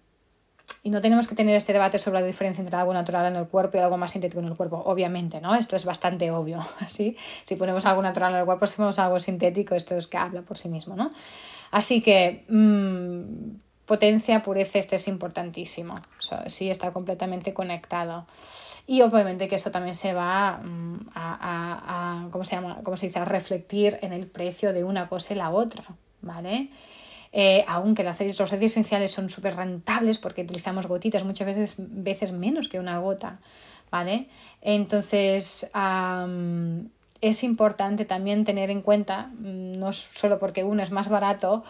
y 0.82 0.90
no 0.90 1.00
tenemos 1.00 1.26
que 1.26 1.34
tener 1.34 1.56
este 1.56 1.72
debate 1.72 1.98
sobre 1.98 2.20
la 2.20 2.26
diferencia 2.26 2.62
entre 2.62 2.76
algo 2.76 2.92
natural 2.94 3.26
en 3.26 3.36
el 3.36 3.48
cuerpo 3.48 3.76
y 3.76 3.80
algo 3.80 3.98
más 3.98 4.12
sintético 4.12 4.40
en 4.40 4.46
el 4.46 4.56
cuerpo, 4.56 4.82
obviamente, 4.86 5.40
¿no? 5.40 5.54
Esto 5.54 5.76
es 5.76 5.84
bastante 5.84 6.30
obvio, 6.30 6.60
¿sí? 6.88 7.16
Si 7.44 7.56
ponemos 7.56 7.84
algo 7.86 8.02
natural 8.02 8.32
en 8.32 8.40
el 8.40 8.44
cuerpo, 8.44 8.66
si 8.66 8.76
ponemos 8.76 8.98
algo 8.98 9.20
sintético, 9.20 9.74
esto 9.74 9.94
es 9.96 10.06
que 10.06 10.16
habla 10.16 10.42
por 10.42 10.56
sí 10.56 10.68
mismo, 10.68 10.96
¿no? 10.96 11.12
Así 11.70 12.00
que, 12.00 12.44
mm, 12.48 13.56
potencia, 13.90 14.40
pureza, 14.44 14.78
este 14.78 14.94
es 14.94 15.08
importantísimo. 15.08 15.96
sí, 16.46 16.70
está 16.70 16.92
completamente 16.92 17.52
conectado. 17.52 18.24
Y 18.86 19.02
obviamente 19.02 19.48
que 19.48 19.56
esto 19.56 19.72
también 19.72 19.96
se 19.96 20.14
va 20.14 20.60
mm, 20.62 21.10
a, 21.12 22.28
¿cómo 22.30 22.44
se 22.44 22.54
llama? 22.54 22.82
¿Cómo 22.84 22.96
se 22.96 23.08
dice? 23.08 23.18
A 23.18 23.24
reflectir 23.24 23.98
en 24.02 24.12
el 24.12 24.28
precio 24.28 24.72
de 24.72 24.84
una 24.84 25.08
cosa 25.08 25.34
y 25.34 25.36
la 25.38 25.50
otra, 25.50 25.82
¿vale? 26.22 26.70
Eh, 27.32 27.64
aunque 27.66 28.04
los 28.04 28.12
aceites 28.40 28.70
esenciales 28.70 29.10
son 29.10 29.28
súper 29.28 29.56
rentables 29.56 30.18
porque 30.18 30.42
utilizamos 30.42 30.86
gotitas, 30.86 31.24
muchas 31.24 31.48
veces, 31.48 31.74
veces 31.78 32.30
menos 32.30 32.68
que 32.68 32.78
una 32.78 33.00
gota, 33.00 33.40
¿vale? 33.90 34.28
Entonces, 34.60 35.68
es 37.20 37.44
importante 37.44 38.04
también 38.04 38.44
tener 38.44 38.70
en 38.70 38.82
cuenta, 38.82 39.30
mm, 39.38 39.78
no 39.78 39.92
solo 39.92 40.38
porque 40.38 40.64
uno 40.64 40.82
es 40.82 40.90
más 40.90 41.08
barato 41.08 41.62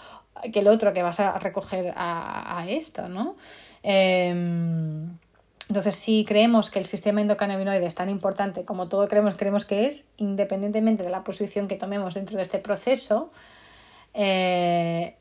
que 0.53 0.61
el 0.61 0.69
otro 0.69 0.93
que 0.93 1.03
vas 1.03 1.21
a 1.21 1.39
recoger 1.39 1.93
a, 1.97 2.65
esto, 2.69 3.09
¿no? 3.09 3.37
Em, 3.83 5.19
entonces, 5.69 5.95
si 5.97 6.25
creemos 6.25 6.71
que 6.71 6.81
el 6.81 6.85
sistema 6.85 7.21
endocannabinoide 7.21 7.87
es 7.87 7.95
tan 7.95 8.11
importante 8.11 8.65
como 8.65 8.89
todo 8.89 9.07
creemos, 9.07 9.37
creemos 9.37 9.65
que 9.65 9.87
es, 9.87 10.11
independientemente 10.17 11.05
de 11.05 11.11
la 11.11 11.23
posición 11.23 11.69
que 11.69 11.77
tomemos 11.77 12.15
dentro 12.15 12.37
de 12.37 12.43
este 12.43 12.59
proceso, 12.59 13.31
eh, 14.15 15.15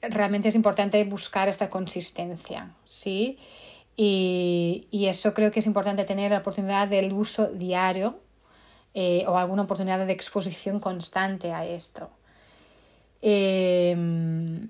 realmente 0.00 0.48
es 0.48 0.54
importante 0.54 1.02
buscar 1.04 1.48
esta 1.48 1.68
consistencia, 1.68 2.74
¿sí? 2.84 3.38
Y, 3.96 4.86
eso 5.08 5.34
creo 5.34 5.50
que 5.50 5.60
es 5.60 5.66
importante 5.66 6.04
tener 6.04 6.30
la 6.30 6.38
oportunidad 6.38 6.88
del 6.88 7.12
uso 7.12 7.48
diario 7.48 8.20
eh, 9.00 9.24
o 9.28 9.38
alguna 9.38 9.62
oportunidad 9.62 10.04
de 10.04 10.12
exposición 10.12 10.80
constante 10.80 11.52
a 11.52 11.64
esto. 11.64 12.10
Em, 13.22 14.68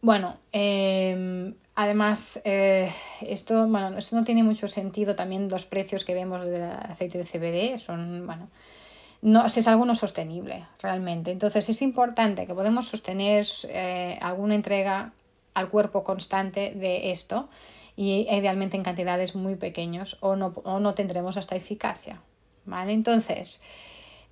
bueno, 0.00 0.38
em, 0.50 1.54
además, 1.76 2.42
eh, 2.44 2.90
esto, 3.20 3.68
bueno, 3.68 3.90
no 3.90 4.24
tiene 4.24 4.42
mucho 4.42 4.66
sentido 4.66 5.14
también 5.14 5.48
los 5.48 5.66
precios 5.66 6.04
que 6.04 6.14
vemos 6.14 6.44
del 6.46 6.64
aceite 6.64 7.16
de 7.16 7.24
CBD, 7.24 7.78
son, 7.78 8.26
bueno, 8.26 8.48
no, 9.20 9.46
es 9.46 9.68
algo 9.68 9.84
no 9.84 9.94
sostenible 9.94 10.66
realmente. 10.80 11.30
Entonces 11.30 11.68
es 11.68 11.80
importante 11.80 12.48
que 12.48 12.54
podemos 12.54 12.88
sostener 12.88 13.46
eh, 13.68 14.18
alguna 14.20 14.56
entrega 14.56 15.12
al 15.54 15.68
cuerpo 15.68 16.02
constante 16.02 16.72
de 16.74 17.12
esto 17.12 17.48
y 17.94 18.26
idealmente 18.28 18.76
en 18.76 18.82
cantidades 18.82 19.36
muy 19.36 19.54
pequeñas 19.54 20.16
o 20.18 20.34
no, 20.34 20.54
o 20.64 20.80
no 20.80 20.94
tendremos 20.94 21.36
esta 21.36 21.54
eficacia. 21.54 22.20
¿Vale? 22.64 22.92
Entonces, 22.92 23.62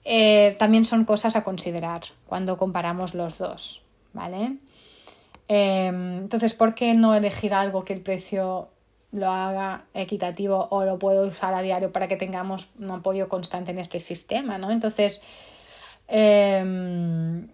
eh, 0.05 0.57
también 0.59 0.85
son 0.85 1.05
cosas 1.05 1.37
a 1.37 1.45
considerar 1.45 2.03
cuando 2.27 2.57
comparamos 2.57 3.15
los 3.15 3.39
dos. 3.39 3.83
¿vale? 4.13 4.57
Em, 5.49 6.19
entonces, 6.19 6.55
¿por 6.55 6.75
qué 6.75 6.95
no 6.95 7.15
elegir 7.15 7.55
algo 7.55 7.83
que 7.83 7.93
el 7.93 8.01
precio 8.01 8.69
lo 9.13 9.31
haga 9.31 9.87
equitativo 9.93 10.69
o 10.71 10.85
lo 10.85 10.99
puedo 10.99 11.27
usar 11.27 11.55
a 11.55 11.63
diario 11.63 11.93
para 11.93 12.07
que 12.07 12.17
tengamos 12.17 12.69
un 12.79 12.91
apoyo 12.93 13.29
constante 13.29 13.73
en 13.73 13.81
este 13.81 13.99
sistema, 13.99 14.57
¿no? 14.57 14.71
Entonces, 14.71 15.25
em, 16.07 17.49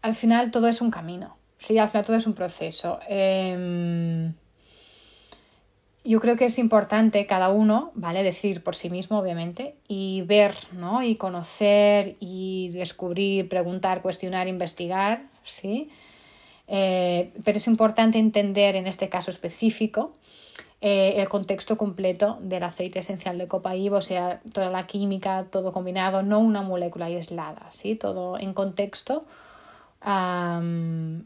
al 0.00 0.14
final 0.14 0.50
todo 0.50 0.68
es 0.68 0.80
un 0.80 0.90
camino, 0.90 1.36
sí, 1.58 1.76
al 1.78 1.90
final 1.90 2.06
todo 2.06 2.16
es 2.16 2.26
un 2.26 2.32
proceso. 2.34 2.98
Em, 3.08 4.32
yo 6.04 6.20
creo 6.20 6.36
que 6.36 6.46
es 6.46 6.58
importante 6.58 7.26
cada 7.26 7.50
uno, 7.50 7.92
¿vale? 7.94 8.22
Decir 8.22 8.62
por 8.62 8.74
sí 8.74 8.88
mismo, 8.88 9.18
obviamente, 9.18 9.74
y 9.86 10.22
ver, 10.22 10.54
¿no? 10.72 11.02
Y 11.02 11.16
conocer 11.16 12.16
y 12.20 12.70
descubrir, 12.70 13.48
preguntar, 13.48 14.00
cuestionar, 14.00 14.48
investigar, 14.48 15.28
¿sí? 15.44 15.90
Eh, 16.68 17.32
pero 17.44 17.58
es 17.58 17.66
importante 17.66 18.18
entender 18.18 18.76
en 18.76 18.86
este 18.86 19.08
caso 19.08 19.30
específico 19.30 20.12
eh, 20.80 21.14
el 21.16 21.28
contexto 21.28 21.76
completo 21.76 22.38
del 22.40 22.62
aceite 22.62 23.00
esencial 23.00 23.36
de 23.36 23.48
copaíba, 23.48 23.98
o 23.98 24.02
sea, 24.02 24.40
toda 24.52 24.70
la 24.70 24.86
química, 24.86 25.46
todo 25.50 25.72
combinado, 25.72 26.22
no 26.22 26.38
una 26.38 26.62
molécula 26.62 27.06
aislada, 27.06 27.66
¿sí? 27.70 27.96
todo 27.96 28.38
en 28.38 28.54
contexto 28.54 29.26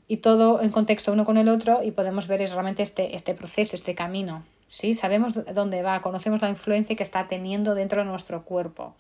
y 0.09 0.17
todo 0.17 0.61
en 0.61 0.71
contexto 0.71 1.13
uno 1.13 1.25
con 1.25 1.37
el 1.37 1.47
otro 1.49 1.85
y 1.85 1.93
podemos 1.93 2.27
ver 2.27 2.41
realmente 2.41 2.83
este, 2.83 3.15
este 3.15 3.35
proceso, 3.35 3.77
este 3.77 3.95
camino. 3.95 4.43
¿Sí? 4.67 4.95
Sabemos 4.95 5.35
dónde 5.55 5.83
va, 5.83 6.03
conocemos 6.03 6.43
la 6.43 6.51
influencia 6.51 6.97
que 6.97 7.03
está 7.03 7.27
teniendo 7.27 7.75
dentro 7.75 8.03
de 8.03 8.09
nuestro 8.09 8.45
cuerpo. 8.45 8.95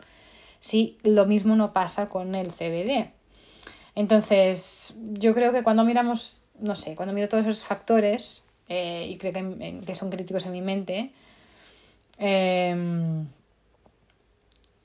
¿sí? 0.64 0.96
Lo 1.02 1.26
mismo 1.26 1.56
no 1.56 1.74
pasa 1.74 2.08
con 2.08 2.34
el 2.34 2.48
CBD. 2.48 3.10
Entonces, 3.94 4.94
yo 5.12 5.34
creo 5.34 5.52
que 5.52 5.62
cuando 5.62 5.84
miramos, 5.84 6.38
no 6.58 6.74
sé, 6.74 6.96
cuando 6.96 7.14
miro 7.14 7.28
todos 7.28 7.46
esos 7.46 7.64
factores, 7.66 8.44
eh, 8.68 9.06
y 9.10 9.18
creo 9.18 9.32
que, 9.32 9.94
son 9.94 10.08
críticos 10.08 10.46
en 10.46 10.52
mi 10.52 10.62
mente, 10.62 11.12
em, 12.16 13.26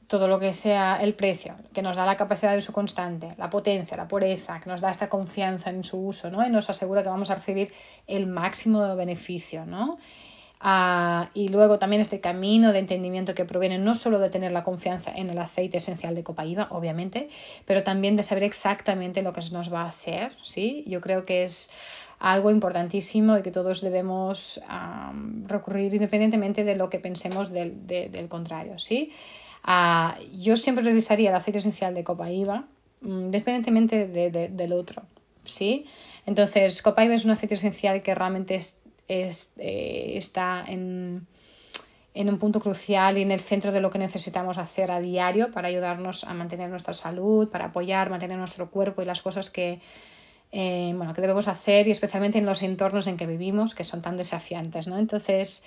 todo 0.07 0.27
lo 0.27 0.37
que 0.37 0.51
sea 0.51 0.97
el 1.01 1.13
precio, 1.13 1.55
que 1.73 1.81
nos 1.81 1.95
da 1.95 2.05
la 2.05 2.17
capacidad 2.17 2.51
de 2.51 2.57
uso 2.57 2.73
constante, 2.73 3.33
la 3.37 3.49
potencia, 3.49 3.95
la 3.95 4.07
pureza, 4.07 4.59
que 4.59 4.69
nos 4.69 4.81
da 4.81 4.91
esta 4.91 5.07
confianza 5.07 5.69
en 5.69 5.85
su 5.85 5.97
uso, 5.97 6.29
¿no? 6.29 6.45
Y 6.45 6.49
nos 6.49 6.69
asegura 6.69 7.03
que 7.03 7.09
vamos 7.09 7.29
a 7.29 7.35
recibir 7.35 7.71
el 8.05 8.27
máximo 8.27 8.95
beneficio, 8.97 9.65
¿no? 9.65 9.97
Ah, 10.61 11.29
y 11.33 11.47
luego 11.47 11.79
también 11.79 12.01
este 12.01 12.19
camino 12.19 12.73
de 12.73 12.79
entendimiento 12.79 13.33
que 13.33 13.45
proviene 13.45 13.77
no 13.77 13.95
solo 13.95 14.19
de 14.19 14.29
tener 14.29 14.51
la 14.51 14.63
confianza 14.63 15.11
en 15.15 15.29
el 15.29 15.37
aceite 15.37 15.77
esencial 15.77 16.15
de 16.15 16.23
copaíba, 16.23 16.67
obviamente, 16.71 17.29
pero 17.65 17.83
también 17.83 18.17
de 18.17 18.23
saber 18.23 18.43
exactamente 18.43 19.21
lo 19.21 19.31
que 19.31 19.41
nos 19.51 19.73
va 19.73 19.83
a 19.83 19.87
hacer, 19.87 20.35
¿sí? 20.43 20.83
Yo 20.85 20.99
creo 20.99 21.23
que 21.23 21.45
es 21.45 21.69
algo 22.19 22.51
importantísimo 22.51 23.37
y 23.37 23.41
que 23.41 23.51
todos 23.51 23.79
debemos 23.79 24.61
recurrir 25.47 25.93
independientemente 25.93 26.65
de 26.65 26.75
lo 26.75 26.89
que 26.89 26.99
pensemos 26.99 27.51
del, 27.51 27.87
del 27.87 28.27
contrario, 28.27 28.77
¿sí? 28.79 29.13
Ah, 29.63 30.17
yo 30.37 30.57
siempre 30.57 30.83
utilizaría 30.83 31.29
el 31.29 31.35
aceite 31.35 31.59
esencial 31.59 31.93
de 31.93 32.03
copaíba 32.03 32.65
mm, 33.01 33.25
independientemente 33.25 34.07
de, 34.07 34.49
del 34.49 34.73
otro, 34.73 35.03
¿sí? 35.45 35.85
Entonces, 36.25 36.81
copaíba 36.81 37.15
es 37.15 37.25
un 37.25 37.31
aceite 37.31 37.55
esencial 37.55 38.01
que 38.01 38.13
realmente 38.13 38.55
es 38.55 38.83
eh, 39.09 40.13
está 40.15 40.63
en, 40.67 41.27
un 42.13 42.37
punto 42.37 42.59
crucial 42.59 43.17
y 43.17 43.23
en 43.23 43.31
el 43.31 43.39
centro 43.39 43.71
de 43.71 43.81
lo 43.81 43.89
que 43.89 43.97
necesitamos 43.97 44.57
hacer 44.57 44.91
a 44.91 44.99
diario 44.99 45.51
para 45.51 45.67
ayudarnos 45.67 46.23
a 46.23 46.33
mantener 46.33 46.69
nuestra 46.69 46.93
salud, 46.93 47.49
para 47.49 47.65
apoyar, 47.65 48.09
mantener 48.09 48.37
nuestro 48.37 48.69
cuerpo 48.69 49.01
y 49.01 49.05
las 49.05 49.21
cosas 49.21 49.49
que, 49.49 49.79
eh, 50.51 50.93
bueno, 50.95 51.13
que 51.13 51.21
debemos 51.21 51.47
hacer 51.47 51.87
y 51.87 51.91
especialmente 51.91 52.37
en 52.37 52.45
los 52.45 52.61
entornos 52.61 53.07
en 53.07 53.17
que 53.17 53.25
vivimos 53.25 53.73
que 53.73 53.83
son 53.83 54.01
tan 54.01 54.15
desafiantes. 54.15 54.87
¿no? 54.87 54.99
Entonces, 54.99 55.63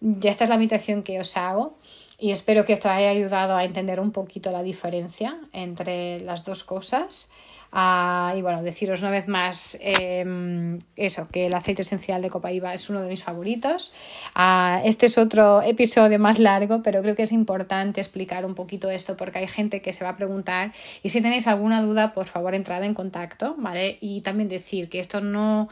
ya 0.00 0.30
esta 0.30 0.44
es 0.44 0.50
la 0.50 0.56
invitación 0.56 1.02
que 1.02 1.18
os 1.20 1.36
hago 1.36 1.78
y 2.18 2.32
espero 2.32 2.64
que 2.64 2.72
esto 2.72 2.90
haya 2.90 3.10
ayudado 3.10 3.56
a 3.56 3.64
entender 3.64 4.00
un 4.00 4.12
poquito 4.12 4.52
la 4.52 4.62
diferencia 4.62 5.38
entre 5.52 6.20
las 6.20 6.44
dos 6.44 6.64
cosas. 6.64 7.30
Ah, 7.74 8.34
y 8.36 8.42
bueno, 8.42 8.62
deciros 8.62 9.00
una 9.00 9.10
vez 9.10 9.28
más 9.28 9.78
em, 9.80 10.78
eso, 10.94 11.28
que 11.32 11.46
el 11.46 11.54
aceite 11.54 11.80
esencial 11.80 12.20
de 12.20 12.28
copaíba 12.28 12.74
es 12.74 12.90
uno 12.90 13.00
de 13.00 13.08
mis 13.08 13.24
favoritos. 13.24 13.94
Ah, 14.34 14.82
este 14.84 15.06
es 15.06 15.16
otro 15.16 15.62
episodio 15.62 16.18
más 16.18 16.38
largo, 16.38 16.82
pero 16.82 17.00
creo 17.00 17.16
que 17.16 17.22
es 17.22 17.32
importante 17.32 18.02
explicar 18.02 18.44
un 18.44 18.54
poquito 18.54 18.90
esto 18.90 19.16
porque 19.16 19.38
hay 19.38 19.46
gente 19.46 19.80
que 19.80 19.94
se 19.94 20.04
va 20.04 20.10
a 20.10 20.16
preguntar 20.16 20.72
y 21.02 21.08
si 21.08 21.22
tenéis 21.22 21.46
alguna 21.46 21.80
duda, 21.80 22.12
por 22.12 22.26
favor, 22.26 22.54
entrad 22.54 22.84
en 22.84 22.92
contacto, 22.92 23.54
¿vale? 23.56 23.96
Y 24.02 24.20
también 24.20 24.50
decir 24.50 24.90
que 24.90 25.00
esto 25.00 25.22
no 25.22 25.68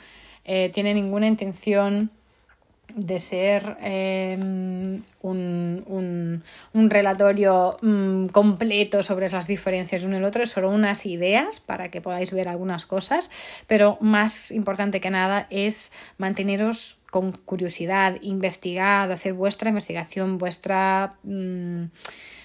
eh, 0.47 0.71
tiene 0.73 0.95
ninguna 0.95 1.27
intención 1.27 2.11
de 2.97 3.19
ser 3.19 3.77
em, 3.83 5.03
un, 5.23 6.43
relatorio 6.73 7.77
mm, 7.83 8.27
completo 8.27 9.03
sobre 9.03 9.27
esas 9.27 9.47
diferencias 9.47 10.05
uno 10.05 10.15
y 10.15 10.19
el 10.19 10.25
otro, 10.25 10.43
es 10.43 10.51
solo 10.51 10.71
unas 10.71 11.07
ideas 11.07 11.61
para 11.61 11.91
que 11.91 12.01
podáis 12.01 12.33
ver 12.33 12.49
algunas 12.49 12.87
cosas, 12.87 13.31
pero 13.67 13.99
más 14.01 14.51
importante 14.51 15.01
que 15.01 15.11
nada 15.11 15.47
es 15.51 15.93
manteneros 16.19 17.03
con 17.11 17.33
curiosidad, 17.33 18.17
investigar, 18.23 19.11
hacer 19.11 19.35
vuestra 19.35 19.71
investigación, 19.71 20.39
vuestra... 20.39 21.17
Mm, 21.25 21.85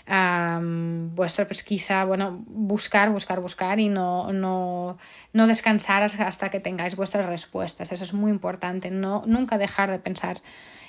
vuestra 0.08 1.48
pesquisa, 1.48 2.06
bueno, 2.06 2.44
buscar, 2.48 3.10
buscar, 3.10 3.39
buscar 3.41 3.80
y 3.80 3.89
no, 3.89 4.32
no, 4.34 4.98
no 5.34 5.48
descansar 5.48 6.04
hasta 6.04 6.50
que 6.50 6.60
tengáis 6.60 6.96
vuestras 6.96 7.26
respuestas. 7.26 7.91
Eso 7.91 8.04
es 8.04 8.13
muy 8.13 8.32
importante, 8.32 8.91
no, 8.91 9.24
nunca 9.26 9.58
dejar 9.58 9.89
de 9.89 10.00
pensar 10.00 10.38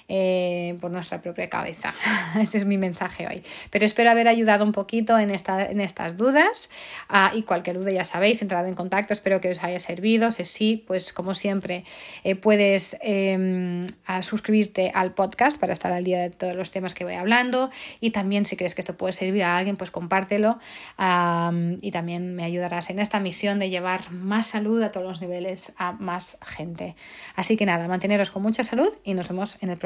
eh, 0.09 0.77
por 0.81 0.91
nuestra 0.91 1.21
propia 1.21 1.49
cabeza. 1.49 1.93
Ese 2.41 2.59
es 2.59 2.65
mi 2.65 2.79
mensaje 2.79 3.27
hoy. 3.27 3.43
Pero 3.71 3.85
espero 3.85 4.11
haber 4.11 4.29
ayudado 4.29 4.65
un 4.65 4.73
poquito 4.73 5.19
en, 5.19 5.31
esta, 5.31 5.67
en 5.67 5.81
estas 5.81 6.17
dudas 6.17 6.71
ah, 7.09 7.33
y 7.35 7.43
cualquier 7.43 7.79
duda 7.79 7.91
ya 7.91 8.05
sabéis, 8.05 8.41
entrad 8.41 8.69
en 8.69 8.75
contacto, 8.75 9.13
espero 9.13 9.41
que 9.41 9.51
os 9.51 9.65
haya 9.65 9.81
servido. 9.81 10.31
Si 10.31 10.45
sí, 10.45 10.85
pues 10.87 11.13
como 11.13 11.35
siempre 11.35 11.85
eh, 12.23 12.37
puedes 12.37 12.97
em, 13.03 13.87
suscribirte 14.23 14.93
al 14.95 15.13
podcast 15.13 15.59
para 15.59 15.73
estar 15.73 15.93
al 15.93 16.05
día 16.05 16.21
de 16.21 16.31
todos 16.31 16.55
los 16.55 16.71
temas 16.71 16.95
que 16.95 17.05
voy 17.05 17.15
hablando 17.15 17.71
y 18.01 18.11
también 18.11 18.47
si 18.47 18.57
crees 18.57 18.75
que 18.75 18.83
esto 18.83 18.97
puede 18.97 19.13
servir 19.13 19.43
a 19.43 19.57
alguien, 19.57 19.77
pues 19.77 19.91
compártelo 19.91 20.59
y 21.81 21.91
también 21.91 22.35
me 22.35 22.45
ayudarás 22.45 22.91
en 22.91 23.01
esta 23.01 23.19
misión 23.21 23.59
de 23.59 23.71
llevar 23.71 24.11
más 24.13 24.47
salud 24.47 24.83
a 24.83 24.93
todos 24.93 25.07
los 25.07 25.21
niveles 25.21 25.75
a 25.79 25.93
más 25.93 26.39
gente. 26.45 26.95
Así 27.35 27.57
que 27.57 27.67
nada, 27.67 27.89
manteneros 27.89 28.31
con 28.31 28.43
mucha 28.43 28.65
salud 28.65 28.89
y 29.05 29.15
nos 29.15 29.29
vemos 29.29 29.59
en 29.61 29.71
el 29.71 29.79